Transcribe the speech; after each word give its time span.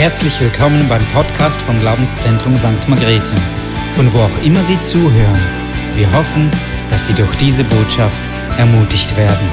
Herzlich 0.00 0.40
willkommen 0.40 0.88
beim 0.88 1.04
Podcast 1.08 1.60
vom 1.60 1.78
Glaubenszentrum 1.78 2.56
St. 2.56 2.88
Margrethe, 2.88 3.34
von 3.92 4.10
wo 4.14 4.20
auch 4.20 4.42
immer 4.42 4.62
Sie 4.62 4.80
zuhören. 4.80 5.38
Wir 5.94 6.10
hoffen, 6.14 6.50
dass 6.88 7.06
Sie 7.06 7.12
durch 7.12 7.36
diese 7.36 7.64
Botschaft 7.64 8.18
ermutigt 8.56 9.14
werden. 9.14 9.46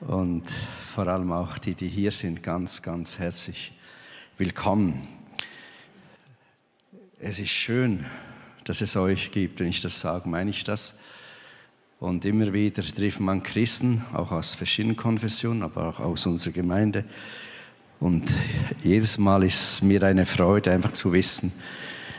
Und 0.00 0.46
vor 0.84 1.08
allem 1.08 1.32
auch 1.32 1.56
die, 1.56 1.74
die 1.74 1.88
hier 1.88 2.10
sind, 2.10 2.42
ganz, 2.42 2.82
ganz 2.82 3.18
herzlich 3.18 3.72
willkommen. 4.36 5.08
Es 7.18 7.38
ist 7.38 7.48
schön, 7.48 8.04
dass 8.64 8.82
es 8.82 8.94
euch 8.94 9.32
gibt. 9.32 9.58
Wenn 9.58 9.68
ich 9.68 9.80
das 9.80 9.98
sage, 9.98 10.28
meine 10.28 10.50
ich 10.50 10.64
das. 10.64 11.00
Und 12.02 12.24
immer 12.24 12.52
wieder 12.52 12.82
trifft 12.82 13.20
man 13.20 13.44
Christen, 13.44 14.04
auch 14.12 14.32
aus 14.32 14.56
verschiedenen 14.56 14.96
Konfessionen, 14.96 15.62
aber 15.62 15.86
auch 15.86 16.00
aus 16.00 16.26
unserer 16.26 16.52
Gemeinde. 16.52 17.04
Und 18.00 18.28
jedes 18.82 19.18
Mal 19.18 19.44
ist 19.44 19.62
es 19.74 19.82
mir 19.82 20.02
eine 20.02 20.26
Freude, 20.26 20.72
einfach 20.72 20.90
zu 20.90 21.12
wissen, 21.12 21.52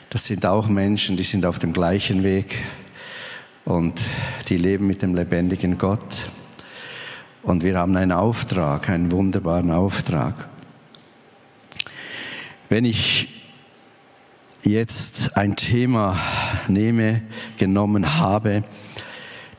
das 0.09 0.23
sind 0.23 0.45
auch 0.45 0.69
Menschen, 0.69 1.17
die 1.17 1.23
sind 1.23 1.45
auf 1.45 1.59
dem 1.59 1.73
gleichen 1.73 2.23
Weg 2.23 2.59
und 3.65 3.99
die 4.47 4.55
leben 4.55 4.87
mit 4.87 5.01
dem 5.01 5.15
lebendigen 5.15 5.77
Gott. 5.77 6.29
Und 7.41 7.61
wir 7.61 7.77
haben 7.77 7.97
einen 7.97 8.13
Auftrag, 8.13 8.89
einen 8.89 9.11
wunderbaren 9.11 9.69
Auftrag. 9.69 10.47
Wenn 12.69 12.85
ich 12.85 13.27
jetzt 14.63 15.35
ein 15.35 15.57
Thema 15.57 16.17
nehme, 16.69 17.21
genommen 17.57 18.15
habe, 18.15 18.63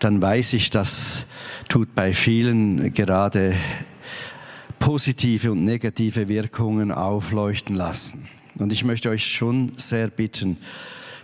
dann 0.04 0.20
weiß 0.20 0.52
ich, 0.52 0.68
das 0.68 1.24
tut 1.66 1.94
bei 1.94 2.12
vielen 2.12 2.92
gerade 2.92 3.56
positive 4.78 5.50
und 5.52 5.64
negative 5.64 6.28
Wirkungen 6.28 6.92
aufleuchten 6.92 7.74
lassen. 7.74 8.28
Und 8.58 8.70
ich 8.70 8.84
möchte 8.84 9.08
euch 9.08 9.26
schon 9.26 9.72
sehr 9.78 10.08
bitten, 10.08 10.58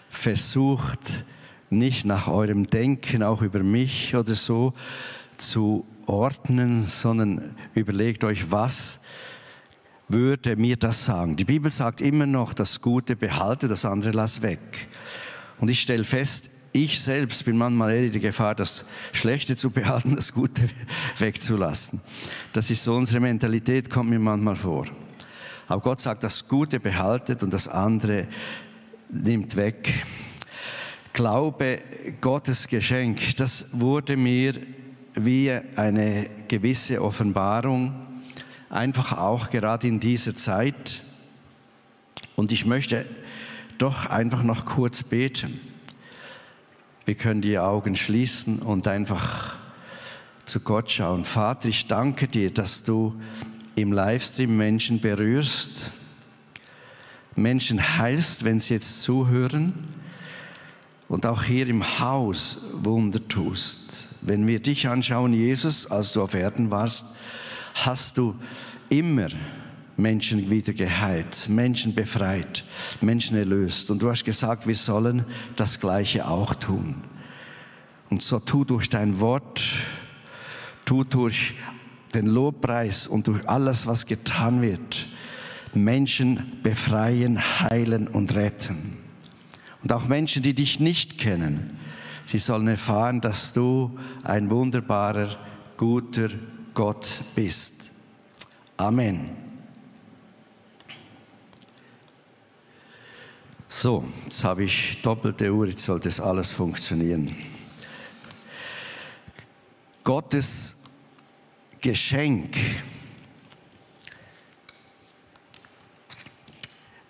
versucht 0.08 1.24
nicht 1.68 2.06
nach 2.06 2.26
eurem 2.26 2.70
Denken 2.70 3.22
auch 3.22 3.42
über 3.42 3.62
mich 3.62 4.16
oder 4.16 4.34
so 4.34 4.72
zu 5.36 5.84
ordnen, 6.06 6.82
sondern 6.82 7.54
überlegt 7.74 8.24
euch, 8.24 8.50
was 8.50 9.00
würde 10.08 10.56
mir 10.56 10.78
das 10.78 11.04
sagen? 11.04 11.36
Die 11.36 11.44
Bibel 11.44 11.70
sagt 11.70 12.00
immer 12.00 12.24
noch, 12.24 12.54
das 12.54 12.80
Gute 12.80 13.14
behalte, 13.14 13.68
das 13.68 13.84
andere 13.84 14.12
lass 14.12 14.40
weg. 14.40 14.88
Und 15.60 15.68
ich 15.68 15.82
stelle 15.82 16.04
fest, 16.04 16.48
ich 16.72 17.00
selbst 17.00 17.44
bin 17.44 17.56
manchmal 17.56 17.92
eher 17.92 18.04
in 18.04 18.12
der 18.12 18.20
Gefahr, 18.20 18.54
das 18.54 18.84
Schlechte 19.12 19.56
zu 19.56 19.70
behalten, 19.70 20.16
das 20.16 20.32
Gute 20.32 20.62
wegzulassen. 21.18 22.00
Das 22.52 22.70
ist 22.70 22.82
so 22.82 22.94
unsere 22.94 23.20
Mentalität, 23.20 23.90
kommt 23.90 24.10
mir 24.10 24.18
manchmal 24.18 24.56
vor. 24.56 24.86
Aber 25.66 25.82
Gott 25.82 26.00
sagt, 26.00 26.24
das 26.24 26.48
Gute 26.48 26.80
behaltet 26.80 27.42
und 27.42 27.52
das 27.52 27.68
andere 27.68 28.26
nimmt 29.08 29.56
weg. 29.56 29.92
Glaube, 31.12 31.78
Gottes 32.20 32.68
Geschenk, 32.68 33.36
das 33.36 33.66
wurde 33.72 34.16
mir 34.16 34.54
wie 35.14 35.52
eine 35.76 36.30
gewisse 36.46 37.02
Offenbarung 37.02 38.06
einfach 38.68 39.18
auch 39.18 39.50
gerade 39.50 39.88
in 39.88 40.00
dieser 40.00 40.36
Zeit. 40.36 41.02
Und 42.36 42.52
ich 42.52 42.64
möchte 42.64 43.04
doch 43.78 44.06
einfach 44.06 44.42
noch 44.42 44.64
kurz 44.64 45.02
beten. 45.02 45.69
Wir 47.10 47.16
können 47.16 47.40
die 47.40 47.58
Augen 47.58 47.96
schließen 47.96 48.60
und 48.60 48.86
einfach 48.86 49.56
zu 50.44 50.60
Gott 50.60 50.92
schauen. 50.92 51.24
Vater, 51.24 51.68
ich 51.68 51.88
danke 51.88 52.28
dir, 52.28 52.54
dass 52.54 52.84
du 52.84 53.20
im 53.74 53.92
Livestream 53.92 54.56
Menschen 54.56 55.00
berührst, 55.00 55.90
Menschen 57.34 57.98
heilst, 57.98 58.44
wenn 58.44 58.60
sie 58.60 58.74
jetzt 58.74 59.02
zuhören 59.02 59.72
und 61.08 61.26
auch 61.26 61.42
hier 61.42 61.66
im 61.66 61.98
Haus 61.98 62.58
Wunder 62.74 63.26
tust. 63.26 64.10
Wenn 64.20 64.46
wir 64.46 64.60
dich 64.60 64.86
anschauen, 64.86 65.32
Jesus, 65.32 65.90
als 65.90 66.12
du 66.12 66.22
auf 66.22 66.34
Erden 66.34 66.70
warst, 66.70 67.06
hast 67.74 68.18
du 68.18 68.36
immer 68.88 69.30
Menschen 70.00 70.50
wieder 70.50 70.72
geheilt, 70.72 71.48
Menschen 71.48 71.94
befreit, 71.94 72.64
Menschen 73.00 73.36
erlöst. 73.36 73.90
Und 73.90 74.02
du 74.02 74.10
hast 74.10 74.24
gesagt, 74.24 74.66
wir 74.66 74.74
sollen 74.74 75.24
das 75.56 75.78
Gleiche 75.80 76.26
auch 76.28 76.54
tun. 76.54 76.96
Und 78.08 78.22
so 78.22 78.40
tu 78.40 78.64
durch 78.64 78.88
dein 78.88 79.20
Wort, 79.20 79.62
tu 80.84 81.04
durch 81.04 81.54
den 82.14 82.26
Lobpreis 82.26 83.06
und 83.06 83.26
durch 83.28 83.48
alles, 83.48 83.86
was 83.86 84.06
getan 84.06 84.62
wird, 84.62 85.06
Menschen 85.74 86.58
befreien, 86.62 87.40
heilen 87.40 88.08
und 88.08 88.34
retten. 88.34 88.98
Und 89.82 89.92
auch 89.92 90.08
Menschen, 90.08 90.42
die 90.42 90.54
dich 90.54 90.80
nicht 90.80 91.18
kennen, 91.18 91.78
sie 92.24 92.38
sollen 92.38 92.68
erfahren, 92.68 93.20
dass 93.20 93.52
du 93.52 93.96
ein 94.24 94.50
wunderbarer, 94.50 95.28
guter 95.76 96.28
Gott 96.74 97.08
bist. 97.34 97.92
Amen. 98.76 99.49
So, 103.72 104.04
jetzt 104.24 104.42
habe 104.42 104.64
ich 104.64 105.00
doppelte 105.00 105.54
Uhr, 105.54 105.68
jetzt 105.68 105.84
sollte 105.84 106.08
es 106.08 106.18
alles 106.18 106.50
funktionieren. 106.50 107.36
Gottes 110.02 110.74
Geschenk. 111.80 112.56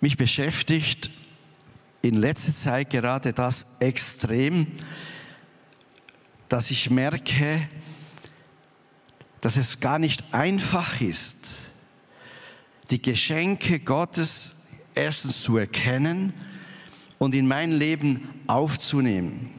Mich 0.01 0.15
beschäftigt 0.17 1.09
in 2.03 2.17
letzter 2.17 2.53
Zeit 2.53 2.91
gerade 2.91 3.33
das 3.33 3.65
extrem, 3.79 4.67
dass 6.47 6.69
ich 6.69 6.91
merke, 6.91 7.67
dass 9.41 9.57
es 9.57 9.79
gar 9.79 9.97
nicht 9.97 10.31
einfach 10.31 11.01
ist, 11.01 11.71
die 12.91 13.01
Geschenke 13.01 13.79
Gottes 13.79 14.57
erstens 14.93 15.41
zu 15.41 15.57
erkennen 15.57 16.33
und 17.21 17.35
in 17.35 17.47
mein 17.47 17.71
Leben 17.71 18.27
aufzunehmen. 18.47 19.51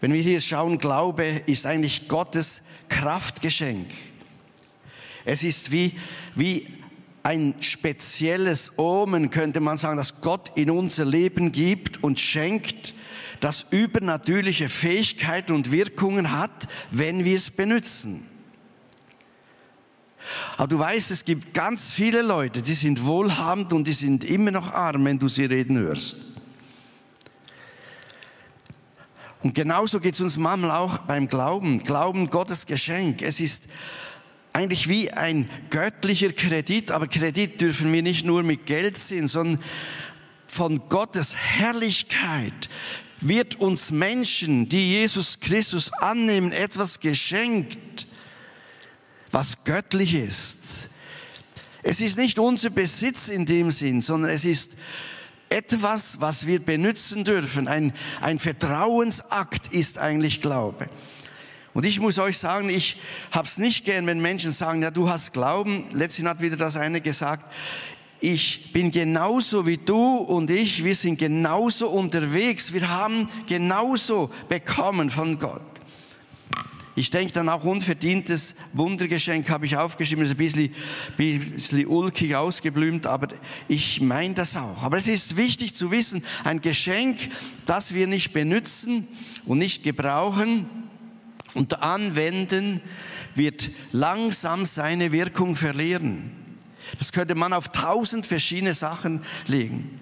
Wenn 0.00 0.12
wir 0.12 0.20
hier 0.20 0.40
schauen, 0.40 0.78
Glaube 0.78 1.24
ist 1.46 1.64
eigentlich 1.64 2.08
Gottes 2.08 2.62
Kraftgeschenk. 2.88 3.86
Es 5.24 5.44
ist 5.44 5.70
wie, 5.70 5.92
wie 6.34 6.66
ein 7.22 7.54
spezielles 7.60 8.80
Omen, 8.80 9.30
könnte 9.30 9.60
man 9.60 9.76
sagen, 9.76 9.96
das 9.96 10.22
Gott 10.22 10.50
in 10.56 10.72
unser 10.72 11.04
Leben 11.04 11.52
gibt 11.52 12.02
und 12.02 12.18
schenkt, 12.18 12.94
das 13.38 13.66
übernatürliche 13.70 14.68
Fähigkeiten 14.68 15.52
und 15.52 15.70
Wirkungen 15.70 16.32
hat, 16.32 16.66
wenn 16.90 17.24
wir 17.24 17.36
es 17.36 17.52
benutzen. 17.52 18.26
Aber 20.56 20.66
du 20.66 20.80
weißt, 20.80 21.12
es 21.12 21.24
gibt 21.24 21.54
ganz 21.54 21.92
viele 21.92 22.22
Leute, 22.22 22.60
die 22.60 22.74
sind 22.74 23.04
wohlhabend 23.04 23.72
und 23.72 23.86
die 23.86 23.92
sind 23.92 24.24
immer 24.24 24.50
noch 24.50 24.72
arm, 24.72 25.04
wenn 25.04 25.20
du 25.20 25.28
sie 25.28 25.44
reden 25.44 25.78
hörst. 25.78 26.29
Und 29.42 29.54
genauso 29.54 30.00
geht 30.00 30.14
es 30.14 30.20
uns 30.20 30.36
manchmal 30.36 30.70
auch 30.72 30.98
beim 30.98 31.28
Glauben. 31.28 31.78
Glauben 31.82 32.28
Gottes 32.30 32.66
Geschenk. 32.66 33.22
Es 33.22 33.40
ist 33.40 33.64
eigentlich 34.52 34.88
wie 34.88 35.10
ein 35.12 35.48
göttlicher 35.70 36.32
Kredit, 36.32 36.90
aber 36.90 37.06
Kredit 37.06 37.60
dürfen 37.60 37.92
wir 37.92 38.02
nicht 38.02 38.26
nur 38.26 38.42
mit 38.42 38.66
Geld 38.66 38.96
sehen, 38.96 39.28
sondern 39.28 39.62
von 40.46 40.88
Gottes 40.88 41.36
Herrlichkeit 41.36 42.68
wird 43.20 43.60
uns 43.60 43.90
Menschen, 43.90 44.68
die 44.68 44.92
Jesus 44.92 45.40
Christus 45.40 45.92
annehmen, 45.92 46.52
etwas 46.52 47.00
geschenkt, 47.00 48.06
was 49.30 49.64
göttlich 49.64 50.14
ist. 50.14 50.90
Es 51.82 52.00
ist 52.00 52.18
nicht 52.18 52.38
unser 52.38 52.70
Besitz 52.70 53.28
in 53.28 53.46
dem 53.46 53.70
Sinn, 53.70 54.02
sondern 54.02 54.30
es 54.32 54.44
ist 54.44 54.76
etwas, 55.50 56.20
was 56.20 56.46
wir 56.46 56.60
benutzen 56.60 57.24
dürfen. 57.24 57.68
Ein, 57.68 57.92
ein 58.20 58.38
Vertrauensakt 58.38 59.74
ist 59.74 59.98
eigentlich 59.98 60.40
Glaube. 60.40 60.86
Und 61.74 61.84
ich 61.84 62.00
muss 62.00 62.18
euch 62.18 62.38
sagen, 62.38 62.70
ich 62.70 62.98
habe 63.30 63.46
es 63.46 63.58
nicht 63.58 63.84
gern, 63.84 64.06
wenn 64.06 64.20
Menschen 64.20 64.52
sagen, 64.52 64.82
ja, 64.82 64.90
du 64.90 65.08
hast 65.08 65.32
Glauben. 65.32 65.84
Letztens 65.92 66.28
hat 66.28 66.40
wieder 66.40 66.56
das 66.56 66.76
eine 66.76 67.00
gesagt, 67.00 67.52
ich 68.20 68.72
bin 68.72 68.90
genauso 68.90 69.66
wie 69.66 69.78
du 69.78 70.16
und 70.16 70.50
ich, 70.50 70.84
wir 70.84 70.94
sind 70.94 71.18
genauso 71.18 71.88
unterwegs, 71.88 72.72
wir 72.72 72.88
haben 72.88 73.28
genauso 73.46 74.30
bekommen 74.48 75.10
von 75.10 75.38
Gott. 75.38 75.69
Ich 76.96 77.10
denke 77.10 77.32
dann 77.32 77.48
auch 77.48 77.64
unverdientes 77.64 78.56
Wundergeschenk 78.72 79.48
habe 79.48 79.64
ich 79.64 79.76
aufgeschrieben, 79.76 80.24
ist 80.24 80.32
ein 80.32 80.36
bisschen, 80.36 80.74
bisschen 81.16 81.86
ulkig 81.86 82.34
ausgeblümt, 82.34 83.06
aber 83.06 83.28
ich 83.68 84.00
meine 84.00 84.34
das 84.34 84.56
auch. 84.56 84.82
Aber 84.82 84.96
es 84.96 85.06
ist 85.06 85.36
wichtig 85.36 85.74
zu 85.74 85.90
wissen, 85.90 86.24
ein 86.42 86.60
Geschenk, 86.60 87.18
das 87.64 87.94
wir 87.94 88.06
nicht 88.06 88.32
benutzen 88.32 89.06
und 89.46 89.58
nicht 89.58 89.84
gebrauchen, 89.84 90.68
und 91.54 91.82
Anwenden 91.82 92.80
wird 93.34 93.70
langsam 93.92 94.64
seine 94.64 95.12
Wirkung 95.12 95.56
verlieren. 95.56 96.30
Das 96.98 97.12
könnte 97.12 97.34
man 97.34 97.52
auf 97.52 97.68
tausend 97.68 98.26
verschiedene 98.26 98.74
Sachen 98.74 99.22
legen. 99.46 99.99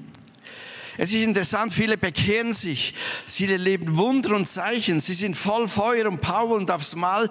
Es 1.00 1.12
ist 1.12 1.22
interessant, 1.22 1.72
viele 1.72 1.96
bekehren 1.96 2.52
sich, 2.52 2.92
sie 3.24 3.50
erleben 3.50 3.96
Wunder 3.96 4.34
und 4.34 4.48
Zeichen, 4.48 4.98
sie 4.98 5.14
sind 5.14 5.36
voll 5.36 5.68
Feuer 5.68 6.08
und 6.08 6.20
Power 6.20 6.56
und 6.56 6.72
aufs 6.72 6.96
Mal 6.96 7.30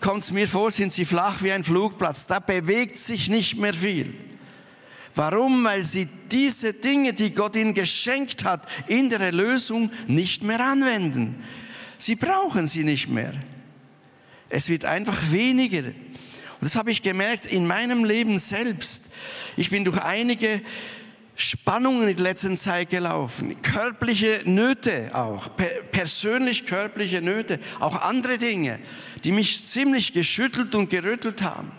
kommt 0.00 0.24
es 0.24 0.32
mir 0.32 0.48
vor, 0.48 0.72
sind 0.72 0.92
sie 0.92 1.04
flach 1.04 1.40
wie 1.40 1.52
ein 1.52 1.62
Flugplatz. 1.62 2.26
Da 2.26 2.40
bewegt 2.40 2.96
sich 2.96 3.30
nicht 3.30 3.58
mehr 3.58 3.74
viel. 3.74 4.12
Warum? 5.14 5.62
Weil 5.62 5.84
sie 5.84 6.08
diese 6.32 6.74
Dinge, 6.74 7.12
die 7.12 7.30
Gott 7.30 7.54
ihnen 7.54 7.74
geschenkt 7.74 8.42
hat, 8.42 8.66
in 8.88 9.08
der 9.08 9.20
Erlösung 9.20 9.90
nicht 10.08 10.42
mehr 10.42 10.58
anwenden. 10.58 11.42
Sie 11.98 12.16
brauchen 12.16 12.66
sie 12.66 12.82
nicht 12.82 13.08
mehr. 13.08 13.34
Es 14.48 14.68
wird 14.68 14.84
einfach 14.84 15.30
weniger. 15.30 15.84
Und 15.86 15.94
das 16.62 16.74
habe 16.74 16.90
ich 16.90 17.02
gemerkt 17.02 17.46
in 17.46 17.68
meinem 17.68 18.04
Leben 18.04 18.40
selbst. 18.40 19.04
Ich 19.56 19.70
bin 19.70 19.84
durch 19.84 19.98
einige 19.98 20.60
Spannungen 21.36 22.08
in 22.08 22.16
der 22.16 22.24
letzten 22.24 22.56
Zeit 22.56 22.88
gelaufen, 22.88 23.60
körperliche 23.60 24.40
Nöte 24.46 25.10
auch, 25.14 25.50
persönlich 25.92 26.64
körperliche 26.64 27.20
Nöte, 27.20 27.60
auch 27.78 28.00
andere 28.00 28.38
Dinge, 28.38 28.78
die 29.22 29.32
mich 29.32 29.62
ziemlich 29.62 30.14
geschüttelt 30.14 30.74
und 30.74 30.88
gerüttelt 30.88 31.42
haben. 31.42 31.70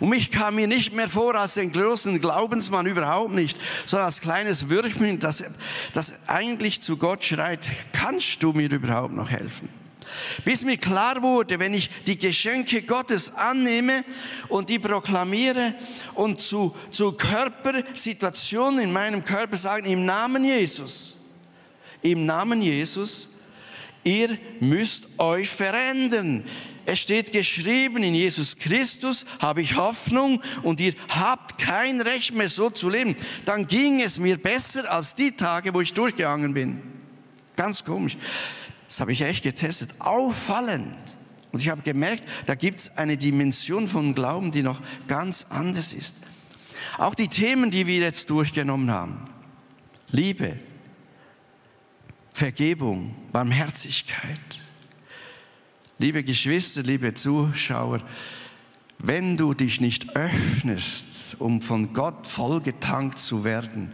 Und 0.00 0.08
mich 0.08 0.32
kam 0.32 0.56
mir 0.56 0.66
nicht 0.66 0.92
mehr 0.92 1.08
vor 1.08 1.36
als 1.36 1.54
den 1.54 1.70
großen 1.70 2.20
Glaubensmann 2.20 2.86
überhaupt 2.86 3.32
nicht, 3.32 3.56
sondern 3.84 4.06
als 4.06 4.20
kleines 4.20 4.68
Würmchen, 4.68 5.20
das, 5.20 5.44
das 5.92 6.28
eigentlich 6.28 6.80
zu 6.80 6.96
Gott 6.96 7.24
schreit, 7.24 7.68
kannst 7.92 8.42
du 8.42 8.52
mir 8.52 8.70
überhaupt 8.70 9.14
noch 9.14 9.30
helfen? 9.30 9.68
Bis 10.44 10.64
mir 10.64 10.76
klar 10.76 11.22
wurde, 11.22 11.58
wenn 11.58 11.74
ich 11.74 11.90
die 12.06 12.18
Geschenke 12.18 12.82
Gottes 12.82 13.34
annehme 13.34 14.04
und 14.48 14.68
die 14.68 14.78
proklamiere 14.78 15.74
und 16.14 16.40
zu, 16.40 16.74
zu 16.90 17.12
Körpersituationen 17.12 18.80
in 18.80 18.92
meinem 18.92 19.24
Körper 19.24 19.56
sagen, 19.56 19.86
im 19.86 20.04
Namen 20.04 20.44
Jesus, 20.44 21.16
im 22.02 22.26
Namen 22.26 22.62
Jesus, 22.62 23.30
ihr 24.02 24.38
müsst 24.60 25.18
euch 25.18 25.48
verändern. 25.48 26.44
Es 26.86 27.00
steht 27.00 27.32
geschrieben, 27.32 28.02
in 28.02 28.14
Jesus 28.14 28.58
Christus 28.58 29.24
habe 29.40 29.62
ich 29.62 29.76
Hoffnung 29.76 30.42
und 30.62 30.80
ihr 30.80 30.92
habt 31.08 31.58
kein 31.58 32.00
Recht 32.00 32.34
mehr 32.34 32.48
so 32.48 32.68
zu 32.68 32.90
leben. 32.90 33.16
Dann 33.46 33.66
ging 33.66 34.02
es 34.02 34.18
mir 34.18 34.36
besser 34.36 34.90
als 34.92 35.14
die 35.14 35.32
Tage, 35.32 35.72
wo 35.72 35.80
ich 35.80 35.94
durchgegangen 35.94 36.52
bin. 36.52 36.82
Ganz 37.56 37.84
komisch. 37.84 38.16
Das 38.84 39.00
habe 39.00 39.12
ich 39.12 39.22
echt 39.22 39.42
getestet. 39.42 39.90
Auffallend. 39.98 40.96
Und 41.52 41.60
ich 41.60 41.68
habe 41.68 41.82
gemerkt, 41.82 42.24
da 42.46 42.54
gibt 42.54 42.80
es 42.80 42.96
eine 42.96 43.16
Dimension 43.16 43.86
von 43.86 44.14
Glauben, 44.14 44.50
die 44.50 44.62
noch 44.62 44.80
ganz 45.06 45.46
anders 45.50 45.92
ist. 45.92 46.16
Auch 46.98 47.14
die 47.14 47.28
Themen, 47.28 47.70
die 47.70 47.86
wir 47.86 47.98
jetzt 47.98 48.28
durchgenommen 48.30 48.90
haben. 48.90 49.28
Liebe, 50.10 50.58
Vergebung, 52.32 53.14
Barmherzigkeit. 53.32 54.60
Liebe 55.98 56.24
Geschwister, 56.24 56.82
liebe 56.82 57.14
Zuschauer, 57.14 58.00
wenn 58.98 59.36
du 59.36 59.54
dich 59.54 59.80
nicht 59.80 60.16
öffnest, 60.16 61.36
um 61.38 61.60
von 61.60 61.92
Gott 61.92 62.26
vollgetankt 62.26 63.18
zu 63.18 63.44
werden, 63.44 63.92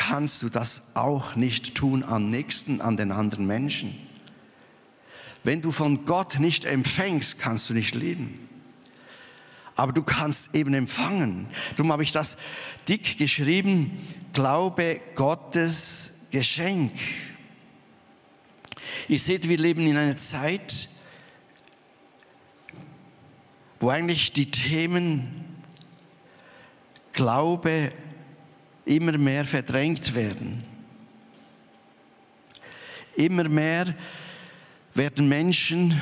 kannst 0.00 0.42
du 0.42 0.48
das 0.48 0.96
auch 0.96 1.36
nicht 1.36 1.74
tun 1.74 2.02
am 2.02 2.30
nächsten, 2.30 2.80
an 2.80 2.96
den 2.96 3.12
anderen 3.12 3.46
Menschen. 3.46 3.94
Wenn 5.44 5.60
du 5.60 5.72
von 5.72 6.06
Gott 6.06 6.40
nicht 6.40 6.64
empfängst, 6.64 7.38
kannst 7.38 7.68
du 7.68 7.74
nicht 7.74 7.94
leben. 7.94 8.32
Aber 9.76 9.92
du 9.92 10.02
kannst 10.02 10.54
eben 10.54 10.72
empfangen. 10.72 11.48
Darum 11.76 11.92
habe 11.92 12.02
ich 12.02 12.12
das 12.12 12.38
dick 12.88 13.18
geschrieben, 13.18 13.98
Glaube 14.32 15.02
Gottes 15.14 16.26
Geschenk. 16.30 16.92
Ihr 19.06 19.18
seht, 19.18 19.50
wir 19.50 19.58
leben 19.58 19.86
in 19.86 19.98
einer 19.98 20.16
Zeit, 20.16 20.88
wo 23.80 23.90
eigentlich 23.90 24.32
die 24.32 24.50
Themen 24.50 25.28
Glaube, 27.12 27.92
immer 28.90 29.16
mehr 29.16 29.44
verdrängt 29.44 30.14
werden. 30.14 30.62
Immer 33.14 33.48
mehr 33.48 33.94
werden 34.94 35.28
Menschen, 35.28 36.00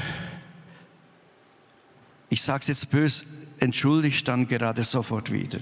ich 2.31 2.41
sage 2.41 2.63
es 2.63 2.69
jetzt 2.69 2.91
böse, 2.91 3.25
entschuldigt 3.61 4.27
dann 4.27 4.49
gerade 4.49 4.83
sofort 4.83 5.31
wieder, 5.31 5.61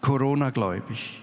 Corona-gläubig. 0.00 1.20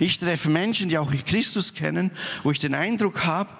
Ich 0.00 0.18
treffe 0.18 0.50
Menschen, 0.50 0.88
die 0.88 0.98
auch 0.98 1.12
Christus 1.24 1.72
kennen, 1.72 2.10
wo 2.42 2.50
ich 2.50 2.58
den 2.58 2.74
Eindruck 2.74 3.24
habe, 3.24 3.50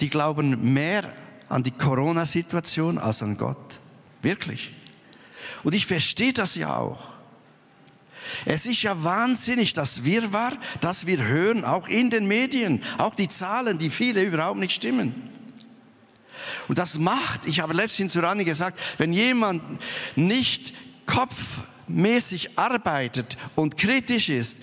die 0.00 0.10
glauben 0.10 0.74
mehr 0.74 1.10
an 1.48 1.62
die 1.62 1.70
Corona-Situation 1.70 2.98
als 2.98 3.22
an 3.22 3.38
Gott. 3.38 3.80
Wirklich. 4.20 4.74
Und 5.64 5.74
ich 5.74 5.86
verstehe 5.86 6.34
das 6.34 6.54
ja 6.56 6.76
auch. 6.76 7.15
Es 8.44 8.66
ist 8.66 8.82
ja 8.82 9.02
wahnsinnig, 9.02 9.72
das 9.72 10.04
Wirrwarr, 10.04 10.52
das 10.80 11.06
wir 11.06 11.24
hören, 11.24 11.64
auch 11.64 11.88
in 11.88 12.10
den 12.10 12.26
Medien, 12.26 12.82
auch 12.98 13.14
die 13.14 13.28
Zahlen, 13.28 13.78
die 13.78 13.90
viele 13.90 14.22
überhaupt 14.22 14.58
nicht 14.58 14.72
stimmen. 14.72 15.14
Und 16.68 16.78
das 16.78 16.98
macht, 16.98 17.46
ich 17.46 17.60
habe 17.60 17.74
letztens 17.74 18.12
zu 18.12 18.20
Rani 18.20 18.44
gesagt, 18.44 18.78
wenn 18.98 19.12
jemand 19.12 19.62
nicht 20.16 20.74
kopfmäßig 21.06 22.58
arbeitet 22.58 23.36
und 23.54 23.76
kritisch 23.76 24.28
ist, 24.28 24.60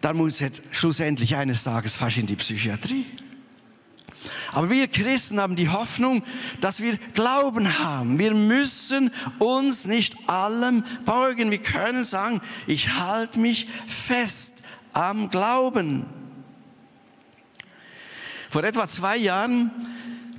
dann 0.00 0.16
muss 0.16 0.40
er 0.40 0.50
schlussendlich 0.70 1.36
eines 1.36 1.64
Tages 1.64 1.96
fast 1.96 2.18
in 2.18 2.26
die 2.26 2.36
Psychiatrie. 2.36 3.04
Aber 4.52 4.70
wir 4.70 4.88
Christen 4.88 5.40
haben 5.40 5.56
die 5.56 5.68
Hoffnung, 5.68 6.22
dass 6.60 6.82
wir 6.82 6.96
Glauben 7.14 7.78
haben. 7.78 8.18
Wir 8.18 8.34
müssen 8.34 9.10
uns 9.38 9.84
nicht 9.84 10.28
allem 10.28 10.84
beugen. 11.04 11.50
Wir 11.50 11.62
können 11.62 12.04
sagen, 12.04 12.40
ich 12.66 12.94
halte 12.94 13.38
mich 13.38 13.68
fest 13.86 14.54
am 14.92 15.30
Glauben. 15.30 16.06
Vor 18.50 18.64
etwa 18.64 18.88
zwei 18.88 19.16
Jahren 19.16 19.70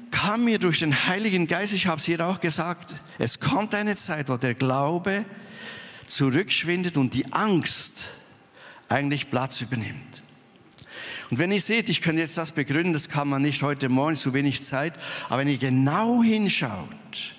kam 0.09 0.45
mir 0.45 0.57
durch 0.57 0.79
den 0.79 1.07
Heiligen 1.07 1.47
Geist, 1.47 1.73
ich 1.73 1.87
habe 1.87 1.97
es 1.97 2.05
hier 2.05 2.25
auch 2.25 2.39
gesagt, 2.39 2.95
es 3.19 3.39
kommt 3.39 3.75
eine 3.75 3.95
Zeit, 3.95 4.27
wo 4.29 4.37
der 4.37 4.55
Glaube 4.55 5.23
zurückschwindet 6.07 6.97
und 6.97 7.13
die 7.13 7.31
Angst 7.31 8.15
eigentlich 8.89 9.29
Platz 9.29 9.61
übernimmt. 9.61 10.23
Und 11.29 11.37
wenn 11.37 11.51
ihr 11.51 11.61
seht, 11.61 11.89
ich 11.89 12.01
könnte 12.01 12.21
jetzt 12.21 12.37
das 12.37 12.51
begründen, 12.51 12.93
das 12.93 13.09
kann 13.09 13.27
man 13.27 13.41
nicht 13.41 13.61
heute 13.61 13.87
Morgen, 13.89 14.15
zu 14.15 14.33
wenig 14.33 14.63
Zeit, 14.63 14.93
aber 15.27 15.39
wenn 15.41 15.47
ihr 15.47 15.57
genau 15.57 16.23
hinschaut, 16.23 17.35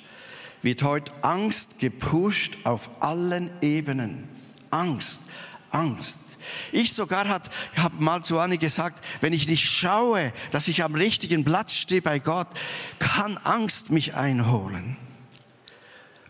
wird 0.63 0.83
heute 0.83 1.13
Angst 1.23 1.79
gepusht 1.79 2.59
auf 2.65 3.03
allen 3.03 3.51
Ebenen. 3.63 4.29
Angst, 4.71 5.23
Angst. 5.71 6.23
Ich 6.73 6.93
sogar 6.93 7.29
hat, 7.29 7.51
habe 7.77 8.03
mal 8.03 8.23
zu 8.23 8.39
Anni 8.39 8.59
gesagt, 8.59 9.05
wenn 9.21 9.33
ich 9.33 9.49
nicht 9.49 9.69
schaue, 9.69 10.33
dass 10.51 10.69
ich 10.69 10.85
am 10.85 10.95
richtigen 10.95 11.45
Platz 11.45 11.75
stehe 11.75 12.03
bei 12.03 12.19
Gott, 12.19 12.49
kann 12.99 13.37
Angst 13.39 13.91
mich 13.91 14.15
einholen. 14.15 14.97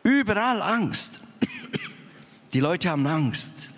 Überall 0.03 0.63
Angst. 0.63 1.21
Die 2.53 2.61
Leute 2.61 2.91
haben 2.91 3.07
Angst. 3.07 3.70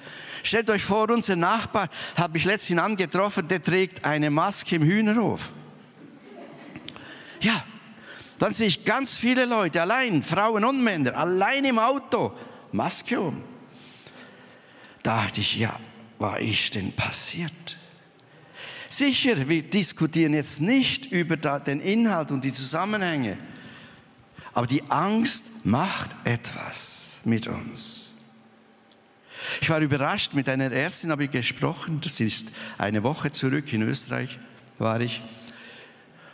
Stellt 0.43 0.71
euch 0.71 0.83
vor, 0.83 1.11
unser 1.11 1.37
Nachbar 1.37 1.89
habe 2.17 2.39
ich 2.39 2.45
letztens 2.45 2.81
angetroffen, 2.81 3.47
der 3.47 3.63
trägt 3.63 4.05
eine 4.05 4.31
Maske 4.31 4.77
im 4.77 4.83
Hühnerhof. 4.83 5.53
Ja, 7.41 7.65
dann 8.39 8.53
sehe 8.53 8.69
ich 8.69 8.85
ganz 8.85 9.17
viele 9.17 9.45
Leute, 9.45 9.81
allein, 9.81 10.23
Frauen 10.23 10.65
und 10.65 10.83
Männer, 10.83 11.17
allein 11.17 11.65
im 11.65 11.79
Auto, 11.79 12.33
Maske 12.73 13.21
um. 13.21 13.43
Da 15.03 15.23
dachte 15.23 15.41
ich, 15.41 15.57
ja, 15.57 15.79
was 16.19 16.41
ist 16.41 16.75
denn 16.75 16.93
passiert? 16.93 17.77
Sicher, 18.89 19.49
wir 19.49 19.63
diskutieren 19.63 20.35
jetzt 20.35 20.61
nicht 20.61 21.07
über 21.07 21.37
den 21.37 21.81
Inhalt 21.81 22.31
und 22.31 22.45
die 22.45 22.53
Zusammenhänge, 22.53 23.39
aber 24.53 24.67
die 24.67 24.83
Angst 24.91 25.47
macht 25.65 26.15
etwas 26.25 27.21
mit 27.25 27.47
uns. 27.47 28.12
Ich 29.61 29.71
war 29.71 29.81
überrascht, 29.81 30.35
mit 30.35 30.49
einer 30.49 30.71
Ärztin 30.73 31.11
habe 31.11 31.25
ich 31.25 31.31
gesprochen, 31.31 32.01
das 32.03 32.21
ist 32.21 32.49
eine 32.79 33.03
Woche 33.03 33.31
zurück 33.31 33.73
in 33.73 33.83
Österreich 33.83 34.39
war 34.79 35.01
ich. 35.01 35.23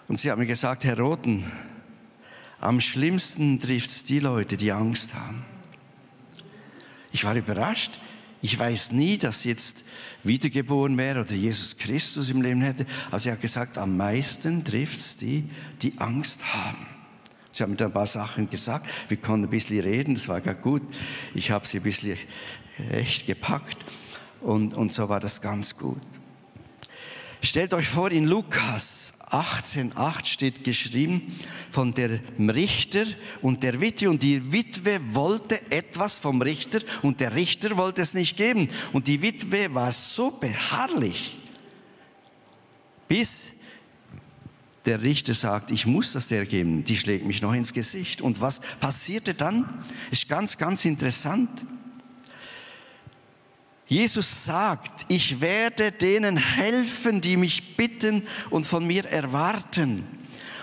Und 0.09 0.19
sie 0.19 0.31
hat 0.31 0.39
mir 0.39 0.47
gesagt, 0.47 0.85
Herr 0.85 0.99
Roten, 0.99 1.51
am 2.61 2.81
schlimmsten 2.81 3.61
trifft 3.61 3.91
es 3.91 4.05
die 4.05 4.21
Leute, 4.21 4.57
die 4.57 4.73
Angst 4.73 5.15
haben. 5.15 5.45
Ich 7.13 7.25
war 7.25 7.35
überrascht. 7.35 7.99
Ich 8.41 8.57
weiß 8.57 8.93
nie, 8.93 9.19
dass 9.19 9.45
jetzt 9.45 9.85
wiedergeboren 10.23 10.97
wäre 10.97 11.21
oder 11.21 11.35
Jesus 11.35 11.77
Christus 11.77 12.31
im 12.31 12.41
Leben 12.41 12.63
hätte. 12.63 12.87
Aber 13.09 13.19
sie 13.19 13.33
hat 13.33 13.41
gesagt, 13.41 13.79
am 13.79 13.97
meisten 13.97 14.65
trifft 14.65 14.97
es 14.97 15.17
die, 15.17 15.49
die 15.83 15.99
Angst 15.99 16.55
haben. 16.55 16.87
Sie 17.59 17.65
haben 17.65 17.77
ein 17.77 17.93
paar 17.93 18.07
Sachen 18.07 18.49
gesagt. 18.49 18.87
Wir 19.09 19.17
konnten 19.17 19.47
ein 19.47 19.51
bisschen 19.51 19.81
reden, 19.81 20.15
das 20.15 20.29
war 20.29 20.41
gar 20.41 20.55
gut. 20.55 20.83
Ich 21.35 21.51
habe 21.51 21.67
sie 21.67 21.79
ein 21.79 21.83
bisschen 21.83 22.17
echt 22.93 23.27
gepackt 23.27 23.85
und, 24.41 24.75
und 24.75 24.93
so 24.93 25.09
war 25.09 25.19
das 25.19 25.41
ganz 25.41 25.77
gut. 25.77 26.01
Stellt 27.43 27.75
euch 27.75 27.89
vor, 27.89 28.13
in 28.13 28.29
Lukas 28.29 29.15
18,8 29.31 30.27
steht 30.27 30.63
geschrieben 30.63 31.35
von 31.73 31.95
dem 31.95 32.49
Richter 32.49 33.05
und 33.43 33.65
der 33.65 33.81
Witwe. 33.81 34.09
Und 34.09 34.23
die 34.23 34.53
Witwe 34.53 35.01
wollte 35.11 35.61
etwas 35.73 36.21
vom 36.21 36.41
Richter 36.41 36.79
und 37.03 37.19
der 37.19 37.35
Richter 37.35 37.77
wollte 37.77 38.03
es 38.03 38.15
nicht 38.15 38.37
geben. 38.37 38.69
Und 38.93 39.09
die 39.09 39.21
Witwe 39.21 39.75
war 39.75 39.91
so 39.91 40.31
beharrlich, 40.31 41.37
bis 43.09 43.58
der 44.89 45.03
Richter 45.03 45.35
sagt, 45.35 45.71
ich 45.71 45.85
muss 45.85 46.13
das 46.13 46.29
der 46.29 46.47
geben. 46.47 46.83
Die 46.83 46.97
schlägt 46.97 47.27
mich 47.27 47.43
noch 47.43 47.53
ins 47.53 47.75
Gesicht. 47.75 48.23
Und 48.23 48.41
was 48.41 48.61
passierte 48.81 49.35
dann? 49.35 49.85
Ist 50.11 50.31
ganz, 50.31 50.57
ganz 50.57 50.87
interessant. 50.87 51.51
Jesus 53.87 54.47
sagt, 54.47 55.05
ich 55.09 55.43
werde 55.43 55.93
denen 55.93 56.39
helfen, 56.39 57.21
die 57.21 57.37
mich 57.37 57.77
bitten 57.77 58.27
und 58.49 58.65
von 58.67 58.87
mir 58.87 59.05
erwarten. 59.05 60.07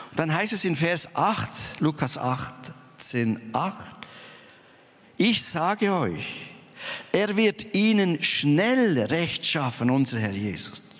Und 0.09 0.19
dann 0.19 0.33
heißt 0.33 0.53
es 0.53 0.65
in 0.65 0.75
Vers 0.75 1.15
8, 1.15 1.51
Lukas 1.79 2.17
18, 2.17 3.39
8, 3.53 3.75
ich 5.17 5.43
sage 5.43 5.93
euch, 5.93 6.49
er 7.11 7.37
wird 7.37 7.75
ihnen 7.75 8.23
schnell 8.23 8.99
Recht 8.99 9.45
schaffen, 9.45 9.91
unser 9.91 10.19
Herr 10.19 10.31
Jesus. 10.31 10.94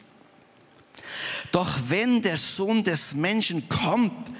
Doch 1.55 1.77
wenn 1.87 2.21
der 2.21 2.35
Sohn 2.35 2.83
des 2.83 3.15
Menschen 3.15 3.69
kommt, 3.69 4.33